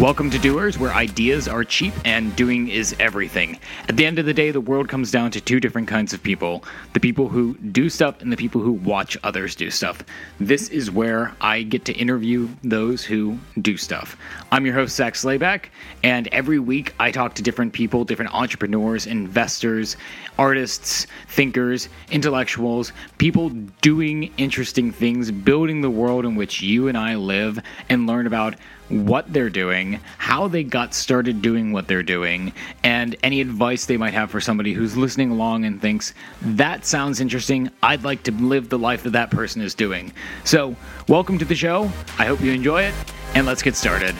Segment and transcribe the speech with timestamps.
[0.00, 3.58] Welcome to Doers, where ideas are cheap and doing is everything.
[3.88, 6.22] At the end of the day, the world comes down to two different kinds of
[6.22, 10.04] people the people who do stuff and the people who watch others do stuff.
[10.38, 14.18] This is where I get to interview those who do stuff.
[14.52, 15.70] I'm your host, Zach Slayback,
[16.02, 19.96] and every week I talk to different people, different entrepreneurs, investors,
[20.36, 23.48] artists, thinkers, intellectuals, people
[23.80, 28.56] doing interesting things, building the world in which you and I live, and learn about
[28.88, 33.96] what they're doing, how they got started doing what they're doing, and any advice they
[33.96, 37.70] might have for somebody who's listening along and thinks, that sounds interesting.
[37.82, 40.12] I'd like to live the life that that person is doing.
[40.44, 40.76] So,
[41.08, 41.90] welcome to the show.
[42.18, 42.94] I hope you enjoy it,
[43.34, 44.14] and let's get started.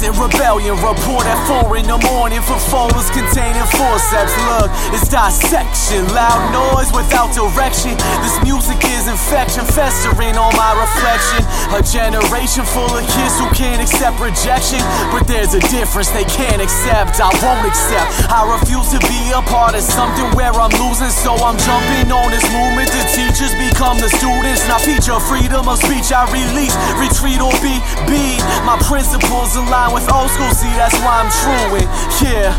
[0.00, 0.74] Organizing rebellion.
[0.76, 4.32] Report at 4 in the morning for folders containing forceps.
[4.48, 7.96] Look, it's dissection, loud noise without direction.
[8.24, 11.44] This music is infection, festering on my reflection.
[11.76, 14.80] A generation full of kids who can't accept rejection.
[15.12, 18.30] But there's a difference they can't accept, I won't accept.
[18.30, 22.30] I refuse to be a part of something where I'm losing So I'm jumping on
[22.30, 26.12] this movement, the teachers become the students Now feature freedom of speech.
[26.12, 28.38] I release, retreat or be be.
[28.64, 31.82] My principles align with old school, see, that's why I'm true.
[32.20, 32.52] Yeah,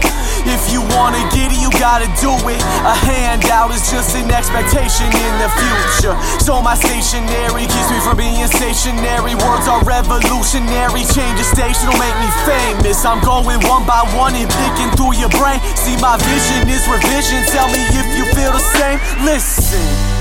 [0.48, 2.62] if you wanna get it, you gotta do it.
[2.84, 6.16] A handout is just an expectation in the future.
[6.42, 9.36] So my stationary keeps me from being stationary.
[9.36, 11.06] Words are revolutionary.
[11.14, 13.06] Change the station will make me famous.
[13.06, 15.60] I'm going one by one and picking through your brain.
[15.76, 17.46] See, my vision is revision.
[17.54, 19.00] Tell me if you feel the same.
[19.26, 20.21] Listen.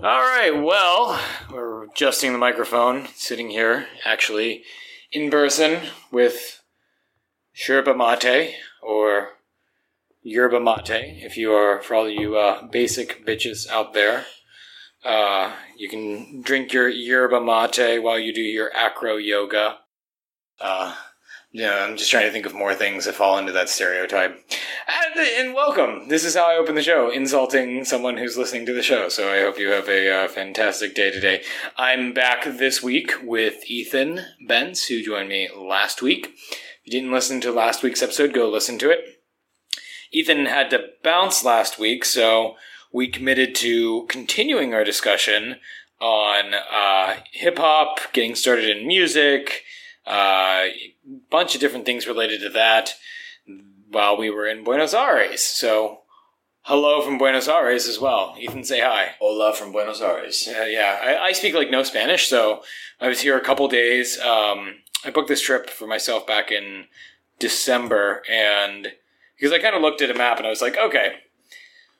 [0.00, 1.20] All right, well,
[1.52, 4.62] we're adjusting the microphone, sitting here actually
[5.10, 5.80] in person
[6.12, 6.62] with
[7.52, 9.30] Sherpa Mate or
[10.22, 14.26] Yerba Mate, if you are, for all you uh, basic bitches out there.
[15.04, 19.78] Uh, you can drink your yerba mate while you do your acro yoga.
[20.60, 20.94] Uh,
[21.50, 24.38] yeah, I'm just trying to think of more things that fall into that stereotype.
[24.86, 26.08] And, and welcome.
[26.08, 29.08] This is how I open the show, insulting someone who's listening to the show.
[29.08, 31.42] So I hope you have a uh, fantastic day today.
[31.78, 36.34] I'm back this week with Ethan Bence, who joined me last week.
[36.50, 39.00] If you didn't listen to last week's episode, go listen to it.
[40.12, 42.56] Ethan had to bounce last week, so
[42.92, 45.56] we committed to continuing our discussion
[46.00, 49.64] on uh, hip hop, getting started in music,
[50.08, 50.64] a uh,
[51.30, 52.94] bunch of different things related to that
[53.90, 55.42] while we were in Buenos Aires.
[55.42, 56.00] So,
[56.62, 58.34] hello from Buenos Aires as well.
[58.38, 59.16] Ethan, say hi.
[59.20, 60.48] Hola from Buenos Aires.
[60.48, 62.62] Uh, yeah, I, I, speak like no Spanish, so
[63.00, 64.18] I was here a couple days.
[64.18, 66.86] Um, I booked this trip for myself back in
[67.38, 68.92] December, and
[69.36, 71.16] because I kind of looked at a map and I was like, okay,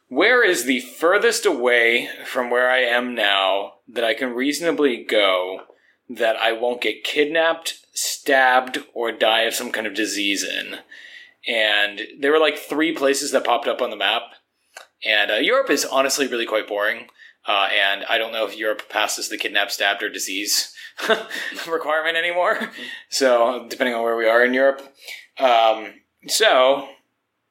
[0.08, 5.67] where is the furthest away from where I am now that I can reasonably go
[6.08, 10.76] that I won't get kidnapped, stabbed, or die of some kind of disease in?
[11.46, 14.22] And there were like three places that popped up on the map.
[15.04, 17.08] And uh, Europe is honestly really quite boring.
[17.46, 20.74] Uh, and I don't know if Europe passes the kidnap, stabbed, or disease
[21.68, 22.58] requirement anymore.
[23.08, 24.82] So, depending on where we are in Europe.
[25.38, 25.94] Um,
[26.26, 26.88] so,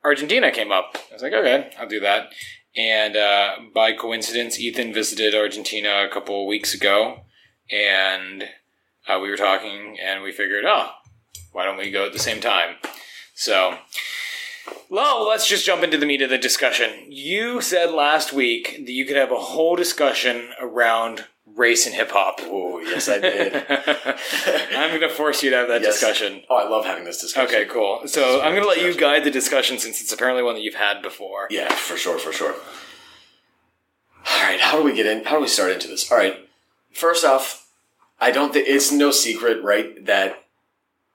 [0.03, 0.97] Argentina came up.
[1.09, 2.29] I was like, okay, I'll do that.
[2.75, 7.21] And uh, by coincidence, Ethan visited Argentina a couple of weeks ago,
[7.71, 8.43] and
[9.07, 10.89] uh, we were talking, and we figured, oh,
[11.51, 12.75] why don't we go at the same time?
[13.35, 13.77] So,
[14.89, 16.91] well, let's just jump into the meat of the discussion.
[17.07, 21.25] You said last week that you could have a whole discussion around
[21.55, 22.39] race and hip hop.
[22.43, 23.53] Oh, yes, I did.
[24.75, 25.93] I'm going to force you to have that Yes.
[25.99, 26.43] discussion.
[26.49, 27.47] Oh, I love having this discussion.
[27.55, 28.01] Okay, cool.
[28.07, 30.75] So I'm going to let you guide the discussion since it's apparently one that you've
[30.75, 31.47] had before.
[31.49, 32.53] Yeah, for sure, for sure.
[34.29, 35.23] All right, how do we get in?
[35.25, 36.11] How do we start into this?
[36.11, 36.46] All right,
[36.97, 37.69] first off,
[38.19, 40.43] I don't think it's no secret, right, that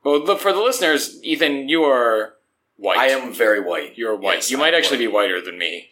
[0.05, 2.35] Well, for the listeners, Ethan, you are
[2.77, 2.99] white.
[2.99, 3.99] I am very white.
[3.99, 4.37] You're white.
[4.37, 5.11] Yes, you might I'm actually white.
[5.11, 5.89] be whiter than me.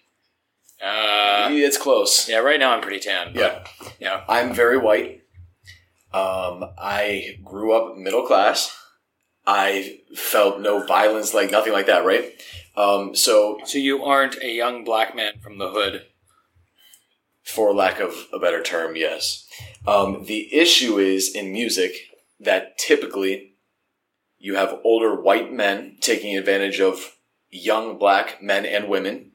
[0.82, 2.28] Uh, it's close.
[2.28, 3.32] yeah, right now I'm pretty tan.
[3.34, 4.24] But, yeah.
[4.28, 5.22] I'm very white.
[6.12, 8.76] Um, I grew up middle class.
[9.46, 12.32] I felt no violence, like nothing like that, right?
[12.76, 16.06] Um, so, So you aren't a young black man from the hood.
[17.50, 19.46] For lack of a better term, yes.
[19.86, 21.92] Um, the issue is in music
[22.38, 23.52] that typically
[24.38, 27.16] you have older white men taking advantage of
[27.50, 29.32] young black men and women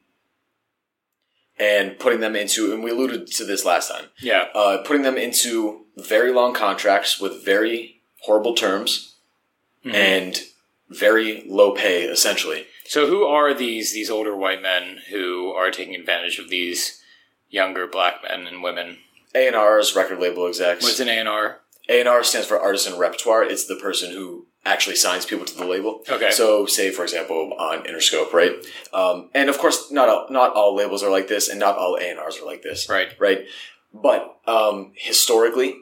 [1.58, 4.48] and putting them into, and we alluded to this last time, Yeah.
[4.54, 9.14] uh, putting them into very long contracts with very horrible terms
[9.86, 10.42] and
[10.90, 12.66] very low pay, essentially.
[12.86, 17.02] So who are these these older white men who are taking advantage of these
[17.56, 18.98] younger black men and women?
[19.34, 20.84] A and R's record label execs.
[20.84, 21.62] What's an A and R?
[21.90, 23.44] A and R stands for artist and repertoire.
[23.44, 26.02] It's the person who actually signs people to the label.
[26.10, 26.32] Okay.
[26.32, 28.54] So, say for example, on Interscope, right?
[28.94, 31.96] Um, and of course, not all, not all labels are like this, and not all
[31.96, 33.10] A and R's are like this, Right.
[33.20, 33.46] right?
[33.94, 35.76] But um, historically,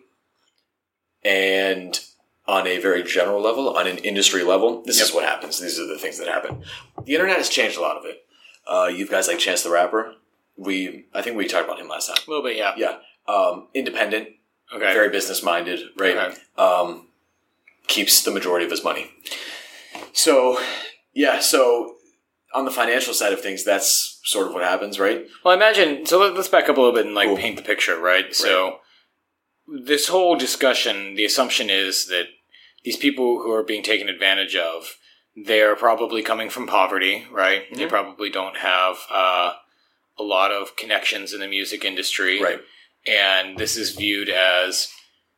[1.24, 2.00] and
[2.48, 5.60] on a very general level, on an industry level, this is what happens.
[5.60, 6.64] These are the things that happen.
[7.06, 8.18] The internet has changed a lot of it.
[8.68, 10.16] Uh, you guys like Chance the Rapper.
[10.58, 12.18] We, I think we talked about him last time.
[12.28, 12.74] A little bit, yeah.
[12.78, 12.98] Yeah.
[13.28, 14.30] Um, independent,
[14.74, 14.94] Okay.
[14.94, 16.16] very business minded, right?
[16.18, 16.38] Okay.
[16.58, 17.08] Um,
[17.88, 19.12] keeps the majority of his money.
[20.14, 20.60] So,
[21.14, 21.96] yeah, so
[22.54, 25.26] on the financial side of things, that's sort of what happens, right?
[25.44, 26.06] Well, I imagine.
[26.06, 27.38] So let- let's back up a little bit and like Cool.
[27.38, 28.34] paint the picture, right?
[28.36, 28.80] So
[29.68, 32.28] this whole discussion, the assumption is that
[32.84, 34.98] these people who are being taken advantage of,
[35.36, 37.66] they're probably coming from poverty, right?
[37.76, 37.90] They Mhm.
[37.90, 39.54] probably don't have uh,
[40.18, 42.60] a lot of connections in the music industry, Right.
[43.06, 44.88] And this is viewed as,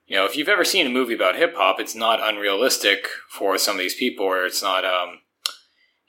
[0.05, 3.57] you know, if you've ever seen a movie about hip hop, it's not unrealistic for
[3.57, 5.21] some of these people, or it's not, um,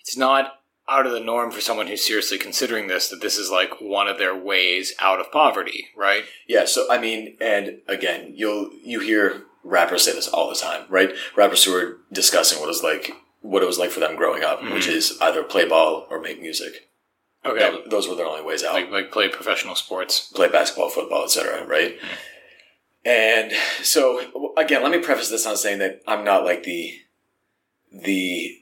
[0.00, 3.50] it's not out of the norm for someone who's seriously considering this that this is
[3.50, 6.24] like one of their ways out of poverty, right?
[6.46, 10.84] Yeah, so I mean, and again, you'll you hear rappers say this all the time,
[10.88, 11.10] right?
[11.36, 14.42] Rappers who are discussing what it was like what it was like for them growing
[14.42, 16.85] up, which is either play ball or make music.
[17.50, 18.74] Okay, That- those were their only ways out.
[18.74, 20.20] like like play professional sports.
[20.34, 21.64] play basketball, football, etc.
[21.64, 21.98] Right?
[23.04, 23.52] And
[23.82, 26.94] so again, let me preface this on saying that I'm not like the
[27.92, 28.58] the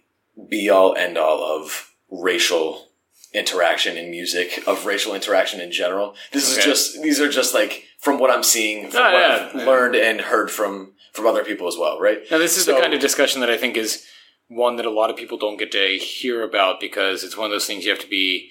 [0.50, 2.88] be all end all of racial
[3.32, 6.14] interaction in music, of racial interaction in general.
[6.32, 9.48] This is just these are just like from what I'm seeing, from Oh, what yeah.
[9.48, 12.18] I've learned and heard from from other people as well, right?
[12.30, 14.04] Now, this is So- the kind of discussion that I think is
[14.48, 17.50] one that a lot of people don't get to hear about because it's one of
[17.52, 18.50] those things you have to be.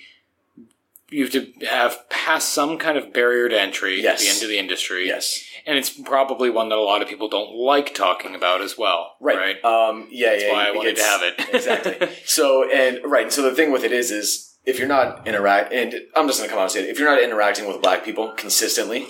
[1.13, 4.19] You have to have passed some kind of barrier to entry Yes.
[4.19, 5.07] to the end of the industry.
[5.07, 5.43] Yes.
[5.65, 9.13] And it's probably one that a lot of people don't like talking about as well.
[9.21, 9.37] Right.
[9.63, 9.65] Right.
[9.65, 10.51] Um, yeah, yeah.
[10.51, 11.35] why I wanted to have it.
[11.53, 12.09] exactly.
[12.25, 13.23] So and right.
[13.23, 16.39] And So the thing with it is, is if you're not interact, and I'm just
[16.39, 16.89] gonna come out and say it.
[16.89, 19.07] If you're not interacting with Black people consistently,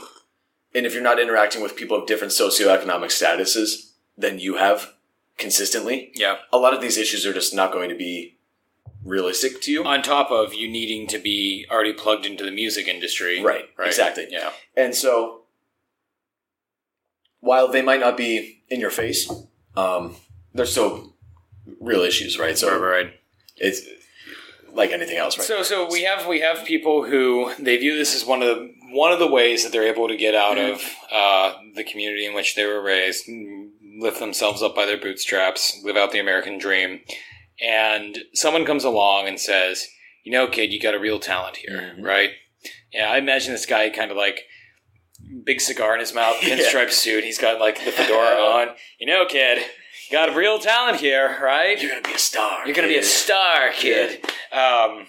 [0.76, 4.94] and if you're not interacting with people of different socioeconomic statuses than you have
[5.38, 6.38] consistently, yeah.
[6.52, 8.38] a lot of these issues are just not going to be
[9.04, 9.84] realistic to you.
[9.84, 13.44] On top of you needing to be already plugged into the music industry.
[13.44, 14.28] Right, exactly.
[14.30, 14.52] Yeah.
[14.76, 15.42] And so,
[17.40, 19.32] while they might not be in your face,
[19.76, 20.16] um,
[20.54, 21.14] they're still
[21.80, 22.58] real issues, right?
[22.58, 23.04] So Right.
[23.06, 23.14] Right.
[23.58, 23.82] it's
[24.74, 25.46] like anything else, right?
[25.46, 28.74] So, so we have we have people who they view this as one of the
[28.92, 30.82] one of the ways that they're able to get out of
[31.12, 33.28] uh, the community in which they were raised,
[34.00, 37.00] lift themselves up by their bootstraps, live out the American dream.
[37.62, 39.88] And someone comes along and says,
[40.24, 42.04] "You know, kid, you got a real talent here, Mhm.
[42.04, 42.32] right?"
[42.92, 44.46] Yeah, I imagine this guy kind of like
[45.44, 46.56] big cigar in his mouth, Yeah.
[46.58, 47.24] pinstripe suit.
[47.24, 48.36] He's got like the fedora
[48.70, 48.76] on.
[49.00, 51.80] You know, kid, you got a real talent here, right?
[51.82, 52.66] You're gonna be a star.
[52.66, 54.24] You're going to be a star, kid.
[54.52, 55.08] Um,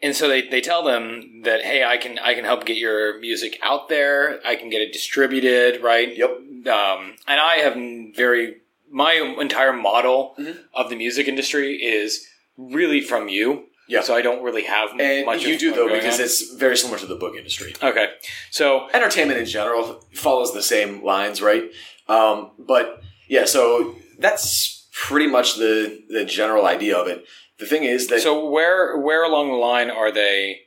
[0.00, 3.18] and so they, they tell them that hey, I can I can help get your
[3.20, 4.38] music out there.
[4.46, 6.16] I can get it distributed, right?
[6.16, 6.30] Yep.
[6.30, 7.74] Um, and I have
[8.14, 8.58] very
[8.90, 10.58] my entire model Mhm.
[10.74, 12.26] of the music industry is
[12.56, 13.66] really from you.
[13.88, 14.02] Yeah.
[14.02, 15.44] So I don't really have And much.
[15.44, 16.24] you do though because on.
[16.24, 17.74] it's very similar to the book industry.
[17.82, 18.10] okay.
[18.50, 21.70] So Entertainment in general follows the same lines, right?
[22.08, 27.24] Um, but yeah, so that's pretty much the the general idea of it.
[27.58, 30.60] The thing is that so where where along the line are they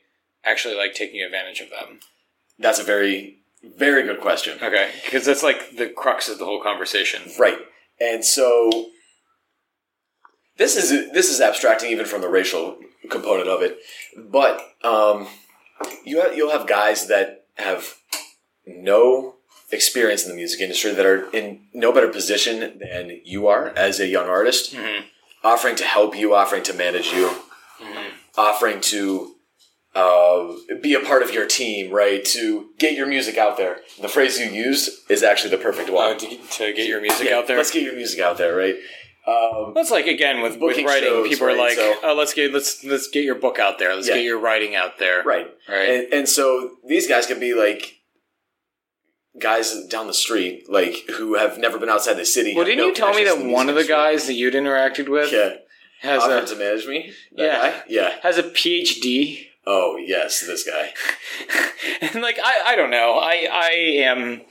[0.44, 2.00] actually like taking advantage of them?
[2.58, 4.58] that's a very very good question.
[4.62, 7.22] Okay, because that's like the crux of the whole conversation.
[7.38, 7.58] Right.
[8.02, 8.86] And so
[10.58, 12.78] this is this is abstracting even from the racial
[13.10, 13.78] component of it,
[14.16, 15.28] but um,
[16.04, 17.94] you have, you'll have guys that have
[18.66, 19.36] no
[19.70, 23.98] experience in the music industry that are in no better position than you are as
[24.00, 25.04] a young artist, Mhm.
[25.42, 27.30] offering to help you, offering to manage you,
[28.36, 29.36] offering to
[29.94, 32.24] uh, be a part of your team, right?
[32.26, 33.80] To get your music out there.
[34.00, 36.18] The phrase you used is actually the perfect Uh, one.
[36.18, 37.56] to, to get your music Yeah, out there.
[37.58, 38.76] Let's get your music out there, right?
[39.26, 41.08] Um, That's like again with, with writing.
[41.08, 43.94] shows, people are like, so- "Oh, let's get let's let's get your book out there.
[43.94, 44.14] Let's Yeah.
[44.14, 45.48] get your writing out there." right.
[45.68, 45.88] Right.
[45.90, 48.00] And, and so these guys can be like
[49.38, 52.54] guys down the street, like who have never been outside the city.
[52.54, 55.32] well, didn't no you tell me that one of the guys that you'd interacted with
[55.32, 55.54] yeah,
[56.00, 57.12] has a to manage me?
[57.30, 57.70] Yeah.
[57.70, 57.82] guy?
[57.88, 58.14] yeah.
[58.22, 59.46] has a PhD?
[59.66, 60.92] Oh yes, this guy.
[62.00, 63.14] and like I, I don't know.
[63.14, 64.42] I I am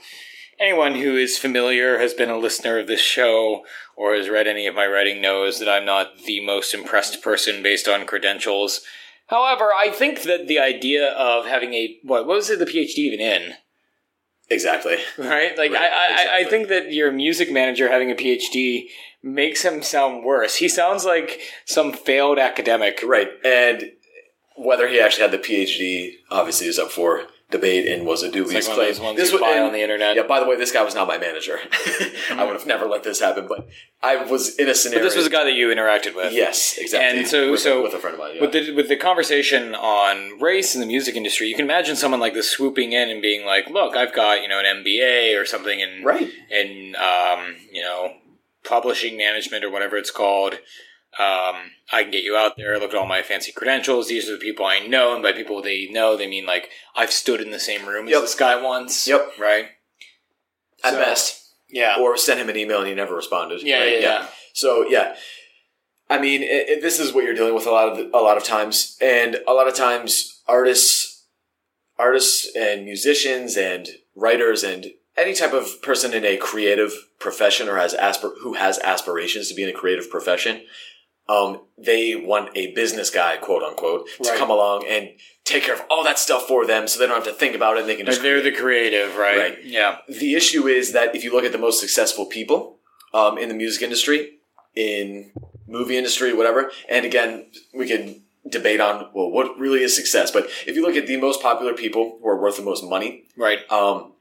[0.58, 3.64] anyone who is familiar has been a listener of this show
[3.96, 7.62] or has read any of my writing knows that I'm not the most impressed person
[7.62, 8.80] based on credentials.
[9.26, 12.98] However, I think that the idea of having a what what was it the PhD
[12.98, 13.54] even in?
[14.50, 14.96] Exactly.
[15.18, 15.56] Right?
[15.56, 18.86] Like Right, I, I, I think that your music manager having a PhD
[19.22, 20.56] makes him sound worse.
[20.56, 23.00] He sounds like some failed academic.
[23.04, 23.92] Right, and
[24.56, 28.66] whether he actually had the PhD obviously is up for debate and was a dubious
[28.66, 29.16] It's like one of claim.
[29.16, 30.16] those This you wa- buy and- on the internet.
[30.16, 30.22] Yeah.
[30.22, 31.58] By the way, this guy was not my manager.
[32.30, 33.68] I would have never let this happen, but
[34.02, 35.00] I was in a scenario.
[35.00, 36.32] But this was a guy that you interacted with.
[36.32, 37.18] yes, exactly.
[37.20, 38.36] And so- with, so with a friend of mine.
[38.36, 38.40] Yeah.
[38.40, 42.20] With the with the conversation on race in the music industry, you can imagine someone
[42.20, 45.44] like this swooping in and being like, "Look, I've got you know an MBA or
[45.44, 46.30] something in right.
[46.50, 48.14] in um, you know
[48.64, 50.58] publishing management or whatever it's called.
[51.18, 52.78] Um, I can get you out there.
[52.78, 54.08] Look at all my fancy credentials.
[54.08, 57.12] These are the people I know, and by people they know, they mean like I've
[57.12, 58.16] stood in the same room Yep.
[58.16, 59.06] as this guy once.
[59.06, 59.34] Yep.
[59.38, 59.66] Right.
[60.82, 61.96] At So- best, Yeah.
[61.98, 63.62] or sent him an email and he never responded.
[63.62, 63.92] yeah, right?
[63.92, 63.98] yeah.
[64.00, 64.26] Yeah.
[64.54, 65.16] So yeah,
[66.08, 68.20] I mean, it, it- this is what you're dealing with a lot of the, a
[68.20, 71.24] lot of times, and a lot of times artists,
[71.98, 77.76] artists and musicians and writers and any type of person in a creative profession or
[77.76, 80.62] has aspir- who has aspirations to be in a creative profession,
[81.32, 84.38] um, they want a business guy, quote unquote, to Right.
[84.38, 85.10] come along and
[85.44, 87.76] take care of all that stuff for them, so they don't have to think about
[87.76, 87.80] it.
[87.80, 89.38] and They can just they're create the creative, right?
[89.38, 89.58] Right.
[89.64, 89.98] Yeah.
[90.08, 92.78] the issue is that if you look at the most successful people
[93.14, 94.20] um, in the music industry,
[94.74, 95.32] in
[95.66, 100.30] movie industry, whatever, and again, we can debate on well, what really is success.
[100.30, 103.24] But if you look at the most popular people who are worth the most money,
[103.36, 103.60] Right.
[103.70, 104.11] um,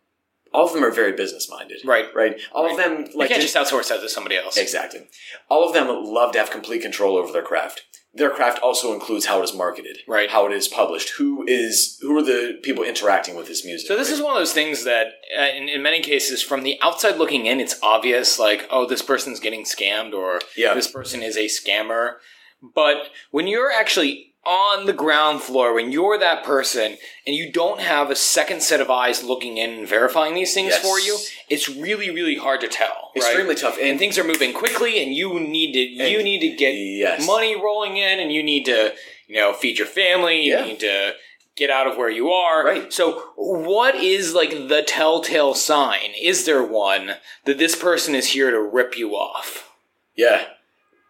[0.53, 1.77] all of them are very business minded.
[1.85, 2.05] Right.
[2.15, 2.39] Right.
[2.51, 4.57] All of them Like like you can't just outsource that to somebody else.
[4.57, 5.07] exactly.
[5.49, 7.83] All of them love to have complete control over their craft.
[8.13, 10.29] Their craft also includes how it is marketed, Right.
[10.29, 13.87] How it is published, who is who are the people interacting with this music.
[13.87, 14.15] So this right?
[14.15, 17.45] is one of those things that, uh, in, in many cases, from the outside looking
[17.45, 20.73] in, it's obvious, like, oh, this person's getting scammed, or Yeah.
[20.73, 22.15] this person is a scammer.
[22.75, 22.97] But
[23.31, 28.09] when you're actually on the ground floor, when you're that person, and you don't have
[28.09, 30.81] a second set of eyes looking in and verifying these things Yes.
[30.81, 31.17] for you,
[31.47, 33.11] it's really, really hard to tell.
[33.15, 33.23] right?
[33.25, 33.77] extremely tough.
[33.79, 37.25] and things are moving quickly, and you need to you need to get yes.
[37.27, 38.93] money rolling in, and you need to
[39.27, 40.41] you know feed your family.
[40.41, 40.65] You Yeah.
[40.65, 41.13] need to
[41.55, 42.65] get out of where you are.
[42.65, 42.91] Right.
[42.91, 46.13] So, what is like the telltale sign?
[46.19, 49.69] Is there one that this person is here to rip you off?
[50.15, 50.45] Yeah.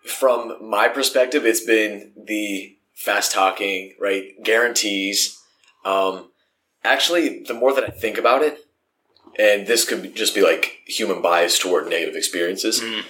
[0.03, 4.31] From my perspective, it's been the fast talking, right?
[4.43, 5.39] Guarantees.
[5.85, 6.31] Um,
[6.83, 8.59] actually, the more that I think about it,
[9.39, 13.03] and this could just be like human bias toward negative experiences, Mm.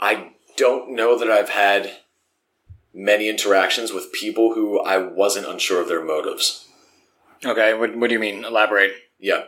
[0.00, 1.92] I don't know that I've had
[2.94, 6.66] many interactions with people who I wasn't unsure of their motives.
[7.44, 7.74] Okay.
[7.74, 8.44] What, what do you mean?
[8.44, 8.92] Elaborate.
[9.18, 9.44] Yeah.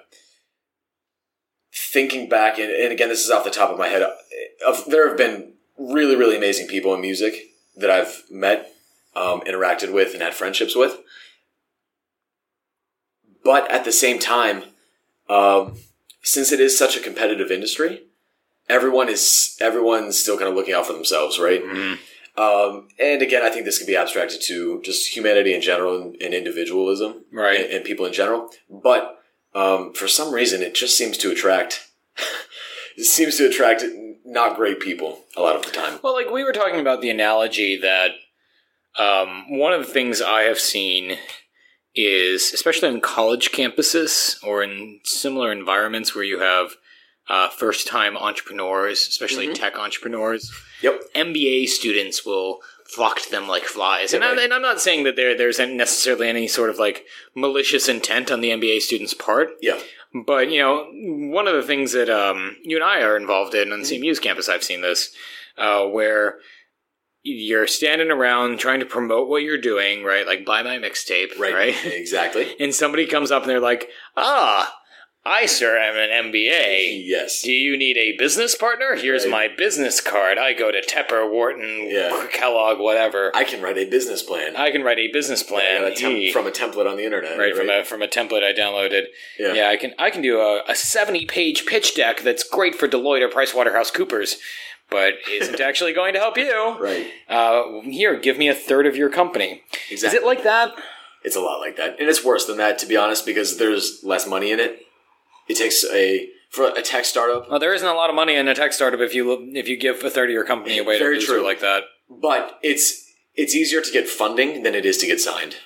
[1.75, 4.03] Thinking back, and, and again, this is off the top of my head,
[4.67, 7.35] of, there have been really, really amazing people in music
[7.77, 8.72] that I've met,
[9.15, 10.99] um, interacted with, and had friendships with.
[13.45, 14.63] But at the same time,
[15.29, 15.77] um,
[16.23, 18.05] since it is such a competitive industry,
[18.69, 21.63] everyone is everyone's still kind of looking out for themselves, right?
[22.37, 26.17] Um, and again, I think this could be abstracted to just humanity in general and,
[26.23, 27.61] and individualism, Right.
[27.61, 28.49] and, and people in general.
[28.71, 29.23] But
[29.55, 31.91] um, for some reason, it just seems to attract.
[32.97, 33.85] it seems to attract
[34.25, 35.99] not great people a lot of the time.
[36.03, 38.13] Well, like we were talking about the analogy that
[38.99, 41.19] um, one of the things I have seen
[41.95, 46.73] is, especially on college campuses or in similar environments where you have
[47.29, 50.51] uh, first time entrepreneurs, especially tech entrepreneurs,
[50.83, 51.01] Yep.
[51.15, 54.13] MBA students will flock to them like flies.
[54.13, 57.05] And, Yeah, I, and I'm not saying that there there's necessarily any sort of like
[57.37, 59.51] malicious intent on the MBA students' part.
[59.63, 59.79] Yeah.
[60.27, 60.89] But you know,
[61.33, 64.05] one of the things that um, you and I are involved in on the Mm-hmm.
[64.05, 65.15] CMU's campus, I've seen this,
[65.57, 66.39] uh, where
[67.25, 70.27] you're standing around trying to promote what you're doing, right?
[70.27, 71.55] Like buy my mixtape, Right.
[71.55, 71.75] right?
[71.85, 72.55] Exactly.
[72.61, 74.75] and somebody comes up and they're like, "Ah,
[75.25, 77.05] I, sir, am an MBA.
[77.07, 77.43] Yes.
[77.43, 78.97] Do you need a business partner?
[78.97, 79.31] Here's Right.
[79.31, 80.37] my business card.
[80.37, 82.27] I go to Tepper, Wharton, Yeah.
[82.33, 83.31] Kellogg, whatever.
[83.33, 84.57] I can write a business plan.
[84.57, 87.39] I can write a business plan Yeah, a He- from a template on the internet.
[87.39, 89.05] right from a from a template I downloaded.
[89.39, 89.53] Yeah.
[89.53, 92.89] Yeah, I can I can do a, a seventy page pitch deck that's great for
[92.89, 94.39] Deloitte or PricewaterhouseCoopers,
[94.93, 96.77] but isn't actually going to help you.
[96.79, 97.07] Right.
[97.29, 99.63] Uh, here, give me a third of your company.
[99.91, 100.17] Exactly.
[100.19, 100.73] Is it like that?
[101.25, 104.01] It's a lot like that, and it's worse than that, to be honest, because there's
[104.03, 104.81] less money in it.
[105.49, 108.47] It takes a for a tech startup, Well, there isn't a lot of money in
[108.47, 111.05] a tech startup if you if you give a third of your company away to
[111.05, 111.45] a Very loser true.
[111.45, 111.85] like that.
[112.11, 115.57] but it's it's easier to get funding than it is to get signed,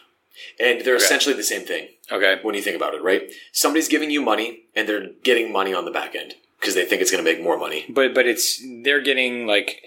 [0.61, 2.39] and they're essentially the same thing Okay.
[2.43, 3.03] when you think about it.
[3.03, 3.23] Right?
[3.53, 6.35] Somebody's giving you money, and they're getting money on the back end
[6.67, 7.87] because they think it's going to make more money.
[7.89, 9.83] But but it's they're getting like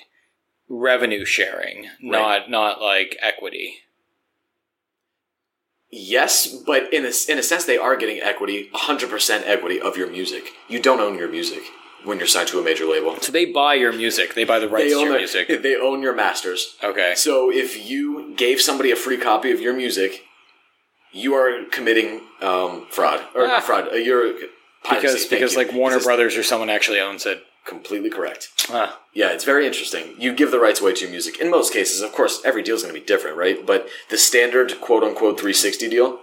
[0.70, 3.74] revenue sharing, not not like equity.
[5.92, 10.08] Yes, but in a, in a sense, they are getting equity, 100% equity of your
[10.08, 10.52] music.
[10.68, 11.64] You don't own your music
[12.04, 13.20] when you're signed to a major label.
[13.20, 14.36] So they buy your music.
[14.36, 15.48] They buy the rights to your music.
[15.64, 16.76] they own your masters.
[16.84, 17.14] Okay.
[17.16, 20.22] So if you gave somebody a free copy of your music,
[21.12, 23.60] you are committing um, fraud or Ah.
[23.60, 23.90] fraud.
[23.92, 24.32] Uh, you're
[24.84, 25.58] Because because you.
[25.60, 27.44] like Warner Brothers or someone actually owns it.
[27.66, 28.50] completely correct.
[28.70, 29.00] Ah.
[29.14, 30.16] Yeah, it's very interesting.
[30.18, 31.40] You give the rights away to your music.
[31.40, 33.66] In most cases, of course, every deal is going to be different, right?
[33.66, 36.20] But the standard quote unquote 360 deal,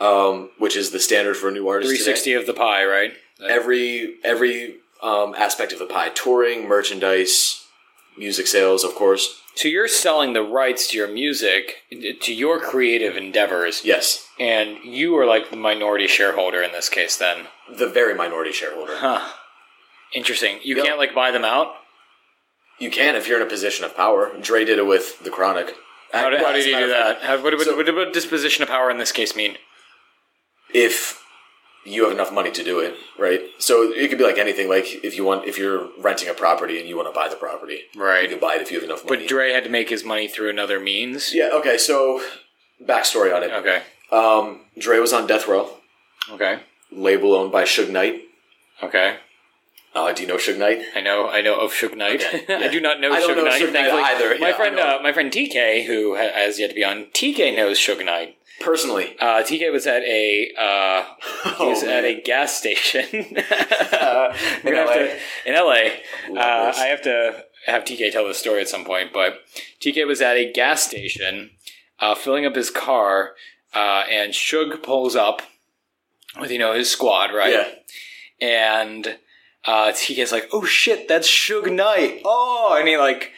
[0.00, 3.12] um, which is the standard for a new artist, 360 today, of the pie, right?
[3.46, 7.65] every every um, aspect of the pie, touring, merchandise,
[8.18, 9.40] music sales, of course.
[9.54, 11.76] So you're selling the rights to your music
[12.20, 17.16] to your creative endeavors, Yes, and you are like the minority shareholder in this case.
[17.16, 18.96] Then, the very minority shareholder.
[18.98, 19.32] huh?
[20.14, 20.60] Interesting.
[20.62, 20.84] You Yep.
[20.84, 21.74] can't like buy them out.
[22.78, 24.32] You can if you're in a position of power.
[24.40, 25.74] Dre did it with the Chronic.
[26.12, 27.22] How did, how did he do that?
[27.22, 29.56] How, what, what, So- what, what disposition of power in this case mean?
[30.74, 31.22] If
[31.86, 33.40] you have enough money to do it, right?
[33.58, 34.68] So it could be like anything.
[34.68, 37.36] Like if you want, if you're renting a property and you want to buy the
[37.36, 38.22] property, right?
[38.24, 39.18] you can buy it if you have enough money.
[39.22, 41.32] But Dre had to make his money through another means.
[41.34, 41.50] yeah.
[41.54, 41.78] Okay.
[41.78, 42.20] So
[42.84, 43.50] backstory on it.
[43.52, 43.82] Okay.
[44.12, 45.70] Um, Dre was on death row,
[46.30, 46.60] Okay.
[46.92, 48.22] label owned by Suge Knight.
[48.82, 49.16] Okay.
[49.94, 50.82] Uh, do you know Suge Knight?
[50.94, 51.28] I know.
[51.28, 52.22] I know of Suge Knight.
[52.22, 53.62] Okay, I do not know I don't Suge know Knight.
[53.62, 54.02] Suge Knight thankfully.
[54.02, 54.38] either.
[54.38, 57.78] My Yeah, friend, uh, my friend TK, who has yet to be on, TK knows
[57.78, 58.36] Suge Knight.
[58.60, 61.04] Personally, Uh, TK was at a uh,
[61.58, 63.04] he was Oh, at a gas station
[63.92, 64.92] uh, In LA.
[64.94, 66.40] to- in LA.
[66.40, 66.72] Uh.
[66.76, 69.40] I have to have TK tell this story at some point, but
[69.80, 71.50] TK was at a gas station
[72.00, 73.32] uh, filling up his car,
[73.74, 75.42] uh, and Suge pulls up
[76.40, 77.52] with you know his squad, right?
[77.52, 78.46] yeah.
[78.46, 79.18] and
[79.64, 83.32] uh, TK's like, "Oh shit, that's Suge Knight!" Oh, and he like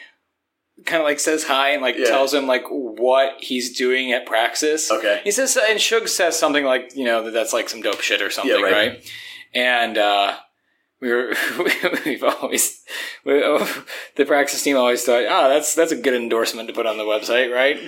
[0.85, 2.07] kind of like says hi and like Yeah.
[2.07, 4.91] tells him like what he's doing at Praxis.
[4.91, 5.21] Okay.
[5.25, 8.23] He says, and Suge says something like, you know, that that's like some dope shit
[8.23, 8.73] or something, Yeah, right.
[8.91, 9.13] right.
[9.55, 10.37] And uh,
[11.01, 11.33] we were
[12.05, 12.83] we've always
[13.25, 13.85] we, oh,
[14.17, 17.05] the Praxis team always thought, oh, that's that's a good endorsement to put on the
[17.05, 17.79] website, right?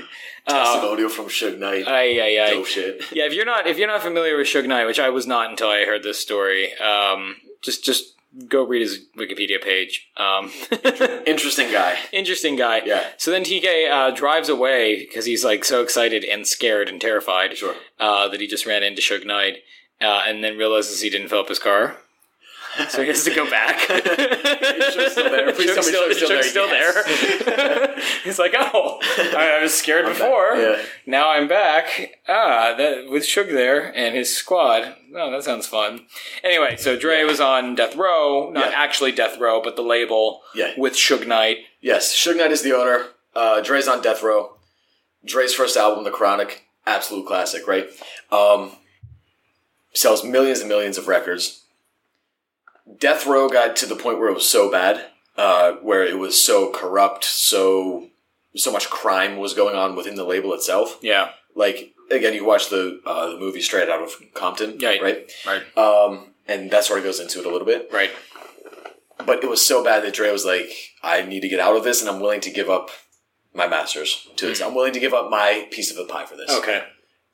[0.47, 1.87] Uh, Testimonial from Suge Knight.
[1.87, 2.51] Ay, ay, ay.
[2.55, 3.03] Dope shit.
[3.13, 5.51] Yeah, if you're not if you're not familiar with Suge Knight, which I was not
[5.51, 8.15] until I heard this story, um, just just
[8.49, 10.09] go read his Wikipedia page.
[10.17, 10.51] Um,
[11.27, 11.99] Interesting guy.
[12.13, 12.83] interesting guy.
[12.85, 13.09] Yeah.
[13.17, 17.57] So then TK uh, drives away because he's like so excited and scared and terrified
[17.57, 17.75] Sure.
[17.99, 19.59] uh, that he just ran into Suge Knight,
[20.01, 21.97] uh, and then realizes he didn't fill up his car.
[22.89, 23.79] So he has to go back.
[23.89, 25.53] Suge's still there.
[25.53, 26.43] Please tell me still, still there.
[26.43, 27.99] still there.
[28.25, 28.99] He's like, oh,
[29.37, 30.55] I, I was scared before.
[30.57, 30.83] Yeah.
[31.07, 32.13] Now I'm back.
[32.29, 34.95] Ah, that with Suge there and his squad.
[35.15, 36.07] Oh, that sounds fun.
[36.45, 38.79] Anyway, so Dre was on Death Row, not Yeah.
[38.79, 40.73] actually Death Row, but the label Yeah.
[40.79, 41.59] with Suge Knight.
[41.81, 43.07] Yes, Suge Knight is the owner.
[43.35, 44.57] Uh, Dre's on death row.
[45.25, 47.89] Dre's first album, The Chronic, absolute classic, right?
[48.33, 48.73] Um,
[49.95, 51.65] sells millions and millions of records.
[52.99, 56.43] Death Row got to the point where it was so bad, uh, where it was
[56.43, 58.09] so corrupt, so
[58.57, 60.99] so much crime was going on within the label itself.
[61.03, 64.99] Yeah, Like again, you watch the uh, the movie Straight Out of Compton, Yeah.
[64.99, 65.31] right?
[65.47, 68.11] right, Um, and that sort of goes into it a little bit right.
[69.25, 70.71] but it was so bad that Dre was like,
[71.03, 72.91] I need to get out of this, and I'm willing to give up
[73.55, 74.61] my masters to this.
[74.61, 76.51] I'm willing to give up my piece of the pie for this.
[76.51, 76.83] Okay.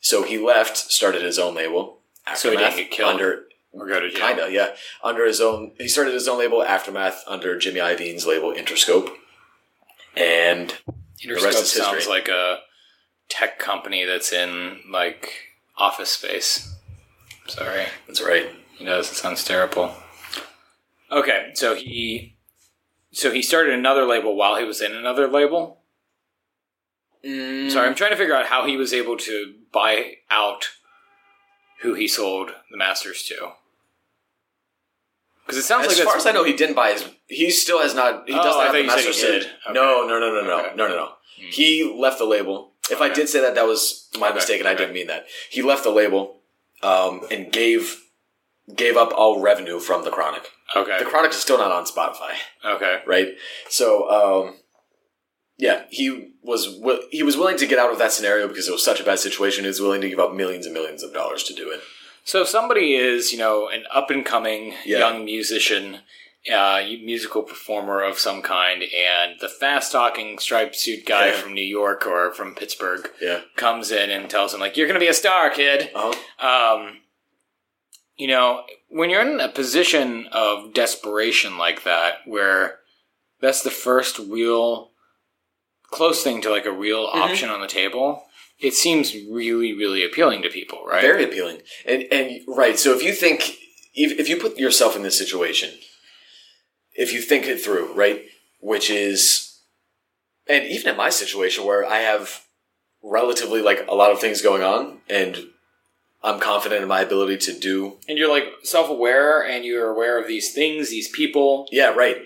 [0.01, 2.01] So he left, started his own label.
[2.35, 3.11] So he didn't get killed?
[3.15, 3.46] under
[3.79, 4.27] Or go to jail.
[4.27, 5.73] kinda yeah under his own.
[5.79, 9.11] He started his own label, Aftermath, under Jimmy Iovine's label, Interscope,
[10.17, 10.75] and
[11.23, 12.61] Interscope rest sounds like a
[13.29, 15.33] tech company that's in like
[15.77, 16.75] office space.
[17.49, 17.87] Sorry.
[18.07, 18.47] that's right.
[18.81, 19.11] It does.
[19.11, 19.95] It sounds terrible.
[21.11, 22.37] Okay, so he
[23.13, 25.81] so he started another label while he was in another label.
[27.25, 27.71] Mm.
[27.71, 30.71] Sorry, I'm trying to figure out how he was able to buy out
[31.83, 33.53] who he sold the masters to.
[35.47, 37.09] Because it sounds As like as far as I know, he didn't buy his.
[37.29, 38.29] He still has not.
[38.29, 39.43] He Oh, doesn't I have thought the you said master did.
[39.43, 39.73] Okay.
[39.75, 40.77] No, no, no, no, no, Okay.
[40.77, 41.13] no, no, no.
[41.51, 42.73] He left the label.
[42.91, 44.35] If I did say that, that was my Okay.
[44.37, 45.27] mistake, and I didn't mean that.
[45.51, 46.41] He left the label
[46.83, 48.03] um, and gave
[48.75, 50.49] gave up all revenue from the Chronic.
[50.75, 50.99] okay.
[50.99, 52.33] The Chronic is still not on Spotify,
[52.65, 52.99] okay.
[53.07, 53.29] right?
[53.69, 54.57] So, um,
[55.57, 58.73] yeah, he was wi- he was willing to get out of that scenario because it
[58.73, 59.63] was such a bad situation.
[59.65, 61.81] He was willing to give up millions and millions of dollars to do it.
[62.27, 64.99] So if somebody is, you know, an up and coming Yeah.
[64.99, 66.01] young musician,
[66.53, 71.33] uh, musical performer of some kind, and the fast talking striped suit guy Yeah.
[71.41, 73.43] from New York or from Pittsburgh Yeah.
[73.55, 76.75] comes in and tells him like, "You're going to be a star, kid." Uh-huh.
[76.77, 77.01] Um,
[78.17, 82.81] you know, when you're in a position of desperation like that, where
[83.41, 84.91] that's the first real
[85.93, 87.23] close thing to like a real Mm-hmm.
[87.23, 88.29] option on the table,
[88.59, 91.03] it seems really, really appealing to people, right?
[91.03, 91.59] Very appealing.
[91.87, 93.57] And and right, so if you think
[93.95, 95.71] if, if you put yourself in this situation,
[96.95, 98.23] if you think it through, right,
[98.61, 99.47] which is
[100.49, 102.45] and even in my situation where I have
[103.03, 105.49] relatively like a lot of things going on and
[106.23, 110.27] I'm confident in my ability to do and you're like self-aware and you're aware of
[110.27, 112.17] these things these people yeah, right.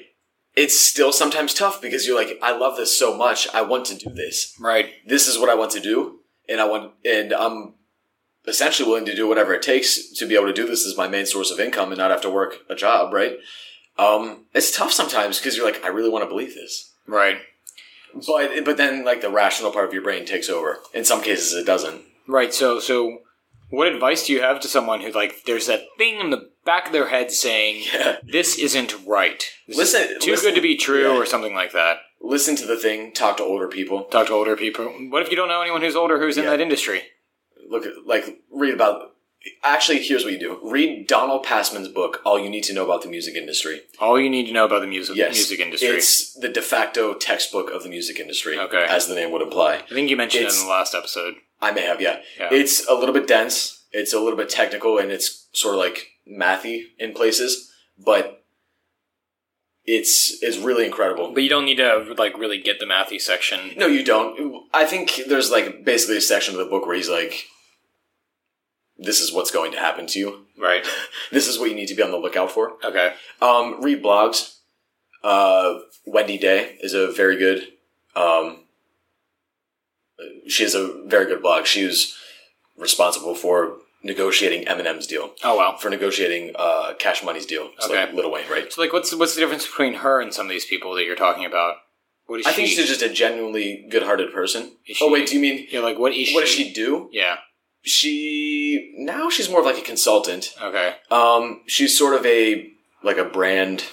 [0.56, 3.46] It's still sometimes tough because you're like, I love this so much.
[3.54, 4.54] I want to do this.
[4.58, 6.19] right This is what I want to do,
[6.50, 7.74] and I want, and I'm
[8.46, 11.08] essentially willing to do whatever it takes to be able to do this as my
[11.08, 13.12] main source of income and not have to work a job.
[13.12, 13.36] Right?
[13.98, 17.38] Um, it's tough sometimes because you're like, I really want to believe this, right
[18.26, 20.78] but but then like the rational part of your brain takes over.
[20.92, 22.02] In some cases, it doesn't.
[22.26, 23.18] right so so
[23.70, 26.86] what advice do you have to someone who like there's that thing in the back
[26.88, 28.16] of their head saying Yeah.
[28.24, 31.16] this isn't right this Listen- is too listen- good to be true yeah.
[31.16, 33.12] or something like that Listen to the thing.
[33.12, 34.04] Talk to older people.
[34.04, 36.50] talk to older people what if you don't know anyone who's older who's in Yeah.
[36.50, 37.02] that industry
[37.68, 39.12] Look at like read about.
[39.64, 42.20] Actually, here's what you do: read Donald Passman's book.
[42.26, 43.80] All you need to know about the music industry.
[43.98, 47.14] all you need to know about the music Yes, music industry It's the de facto
[47.14, 48.58] textbook of the music industry.
[48.58, 48.84] Okay.
[48.88, 49.76] as the name would imply.
[49.76, 52.20] i think you mentioned it it's- in the last episode I may have, yeah.
[52.38, 52.48] Yeah.
[52.52, 53.84] It's a little bit dense.
[53.92, 58.39] It's a little bit technical, and it's sort of like mathy in places, but
[59.96, 61.32] it's it's really incredible.
[61.34, 64.64] but you don't need to like really get the mathy section No, you don't.
[64.72, 67.46] I think there's like basically a section of the book where he's like,
[68.96, 70.46] "This is what's going to happen to you.
[70.58, 70.84] right
[71.32, 74.56] This is what you need to be on the lookout for." okay Um, read blogs.
[75.22, 77.58] Uh, Wendy Day is a very good.
[78.16, 78.44] Um,
[80.48, 81.66] she has a very good blog.
[81.66, 82.16] She was
[82.76, 87.70] responsible for negotiating Eminem's deal, oh wow for negotiating uh, Cash Money's deal.
[87.80, 88.12] Like Okay.
[88.16, 88.72] Lil Wayne, right?
[88.72, 91.16] So, like, what's what's the difference between her and some of these people that you're
[91.16, 91.76] talking about?
[92.26, 92.56] What is I she?
[92.56, 94.76] think she's just a genuinely good-hearted person.
[94.86, 96.34] Is oh she- wait, do you mean You're like, what is she?
[96.34, 97.08] what does she do?
[97.12, 97.36] Yeah.
[97.82, 100.54] She now she's more of like a consultant.
[100.60, 100.94] Okay.
[101.10, 102.70] Um, she's sort of a
[103.02, 103.84] like a brand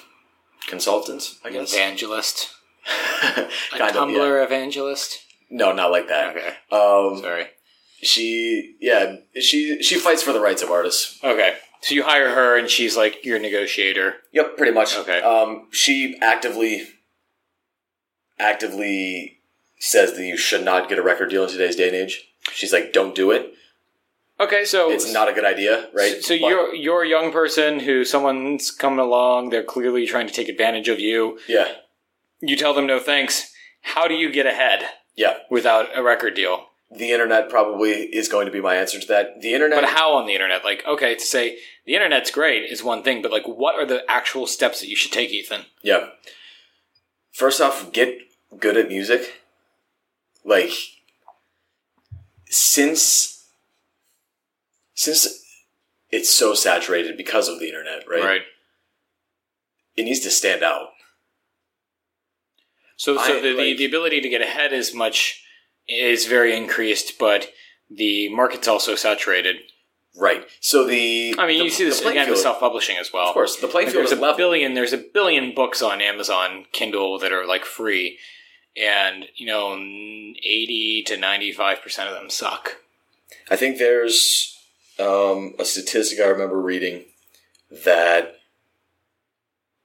[0.67, 1.73] consultant, I guess.
[1.73, 2.49] Evangelist.
[3.23, 4.43] A kind of, Tumblr yeah.
[4.43, 5.17] evangelist.
[5.49, 6.35] No, not like that.
[6.35, 6.47] Okay.
[6.71, 7.47] Um, Sorry.
[8.01, 11.19] She yeah she she fights for the rights of artists.
[11.23, 11.55] Okay.
[11.81, 14.15] So you hire her, and she's like your negotiator.
[14.33, 14.97] Yep, pretty much.
[14.97, 15.21] Okay.
[15.21, 16.87] Um, she actively
[18.39, 19.39] actively
[19.79, 22.27] says that you should not get a record deal in today's day and age.
[22.51, 23.53] She's like, don't do it.
[24.39, 24.65] Okay.
[24.65, 26.21] So It's not a good idea, right?
[26.23, 29.49] So But- you're you're a young person who someone's coming along.
[29.49, 31.39] They're clearly trying to take advantage of you.
[31.47, 31.67] yeah
[32.41, 33.51] You tell them no thanks.
[33.81, 35.37] How do you get ahead yeah.
[35.49, 36.66] without a record deal?
[36.89, 39.41] The internet probably is going to be my answer to that.
[39.41, 39.81] The internet.
[39.81, 40.63] But how on the internet?
[40.63, 44.09] Like, okay, to say the internet's great is one thing, but like, what are the
[44.09, 45.65] actual steps that you should take, Ethan?
[45.81, 46.09] Yeah.
[47.31, 48.17] First off, get
[48.57, 49.41] good at music.
[50.45, 50.71] Like
[52.49, 53.45] since
[54.93, 55.43] since
[56.09, 58.23] it's so saturated because of the internet, right?
[58.23, 58.41] Right.
[59.95, 60.89] It needs to stand out.
[62.95, 65.43] So, so I, the, the the ability to get ahead is much
[65.87, 67.47] is very increased, but
[67.89, 69.57] the market's also saturated.
[70.19, 70.45] Right.
[70.59, 73.27] So the I mean, the- you see this again with self publishing as well.
[73.27, 74.37] Of course, the playing Like, field there's is a level.
[74.37, 74.73] billion.
[74.73, 78.17] There's a billion books on Amazon Kindle that are like free,
[78.75, 82.77] and you know, eighty to ninety five percent of them suck.
[83.51, 84.57] I think there's
[84.97, 87.05] um, a statistic I remember reading
[87.69, 88.37] that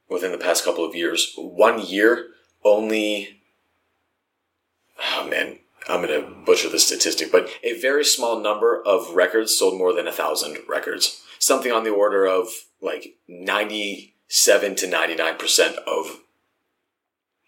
[0.09, 2.29] within the past couple of years, one year
[2.65, 3.43] only.
[5.15, 9.77] Oh man, I'm gonna butcher the statistic, but a very small number of records sold
[9.79, 11.23] more than a thousand records.
[11.39, 12.49] Something on the order of
[12.81, 16.21] like ninety-seven to ninety-nine percent of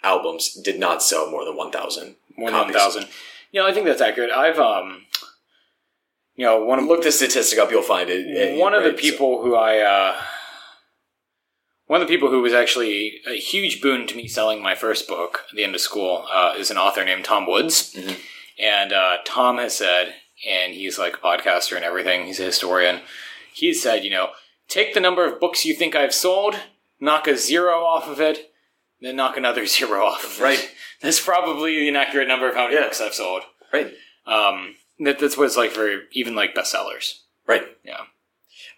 [0.02, 2.16] albums did not sell more than one thousand.
[2.36, 2.76] More than one Copies.
[2.82, 3.08] thousand.
[3.52, 4.30] You know, I think that's accurate.
[4.30, 5.02] I've um,
[6.34, 8.58] you know, one of Look the statistic up; you'll find it.
[8.58, 10.20] one of the Right, so- people who I uh,
[11.86, 15.06] one of the people who was actually a huge boon to me selling my first
[15.06, 17.96] book at the end of school uh, is an author named Tom Woods.
[18.58, 20.14] And uh, Tom has said,
[20.48, 23.00] and he's like a podcaster and everything, he's a historian.
[23.52, 24.28] He's said, you know,
[24.68, 26.54] take the number of books you think I've sold,
[27.00, 28.52] knock a zero off of it,
[29.00, 30.42] then knock another zero off of it.
[30.42, 30.70] Right.
[31.02, 32.84] That's probably the inaccurate number of how many Yeah.
[32.84, 33.42] books I've sold.
[33.72, 33.92] Right.
[34.26, 37.20] Um, that, that's what it's like for even like bestsellers.
[37.46, 37.64] Right.
[37.84, 38.00] Yeah.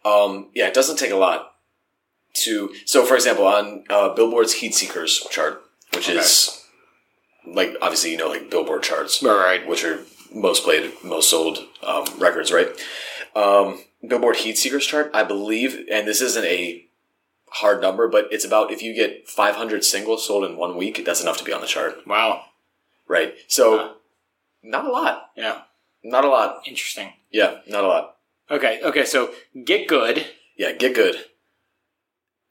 [0.04, 1.52] Um, yeah, it doesn't take a lot
[2.44, 2.74] to.
[2.84, 5.62] So, for example, on uh, Billboard's Heat Seekers chart,
[5.94, 6.64] which is
[7.46, 9.66] like obviously you know like Billboard charts, All right.
[9.66, 10.00] which are
[10.34, 12.68] most played, most sold um, records, right?
[13.34, 16.84] Um, Billboard Heat Seekers chart, I believe, and this isn't a
[17.50, 21.22] hard number, but it's about if you get 500 singles sold in one week, that's
[21.22, 22.44] enough to be on the chart, Wow.
[23.06, 23.34] right?
[23.46, 23.92] So, Huh.
[24.62, 25.62] not a lot, Yeah.
[26.02, 26.62] not a lot.
[26.66, 27.12] Interesting.
[27.30, 28.16] Yeah, not a lot.
[28.50, 28.80] Okay.
[28.82, 29.04] Okay.
[29.04, 29.32] So
[29.64, 30.26] get good.
[30.56, 31.24] Yeah, get good.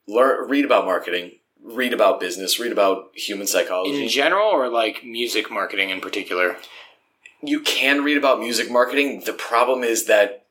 [0.07, 1.31] Learn, read about marketing,
[1.63, 4.03] read about business, read about human psychology.
[4.03, 6.57] in general or like music marketing in particular
[7.41, 9.21] you can read about music marketing.
[9.25, 10.45] The problem is that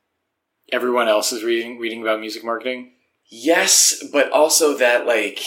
[0.71, 2.91] everyone else is reading reading about music marketing
[3.27, 5.39] yes, but also that like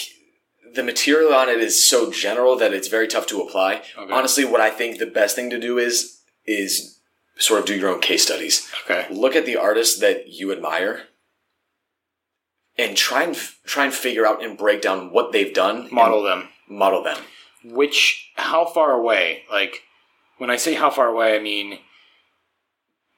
[0.74, 3.82] the material on it is so general that it's very tough to apply.
[3.96, 4.12] Okay.
[4.12, 6.98] Honestly, what I think the best thing to do is is
[7.36, 8.70] sort of do your own case studies.
[8.84, 11.02] okay Look at the artists that you admire.
[12.78, 15.88] And try and f- try and figure out and break down what they've done.
[15.92, 17.18] model them model them.
[17.64, 19.82] which how far away like
[20.36, 21.78] when i say how far away i mean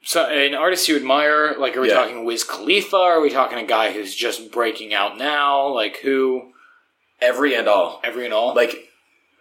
[0.02, 1.94] so an artist you admire like are we Yeah.
[1.94, 6.52] talking wiz khalifa are we talking a guy who's just breaking out now like who
[7.20, 8.00] Every and all.
[8.02, 8.88] every and all like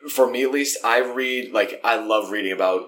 [0.10, 2.88] for me at least i read like i love reading about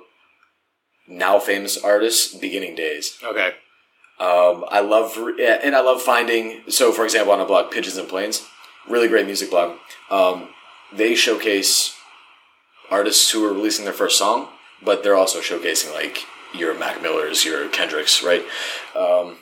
[1.07, 3.53] now famous artists beginning days okay
[4.21, 7.97] um, i love re- and i love finding so for example on a blog pigeons
[7.97, 8.45] and planes
[8.89, 9.77] really great music blog.
[10.09, 10.49] Um,
[10.93, 11.95] they showcase
[12.89, 14.47] artists who are releasing their first song
[14.83, 16.19] but they're also showcasing like
[16.53, 18.43] your mac millers your kendricks right?
[18.95, 19.37] Um,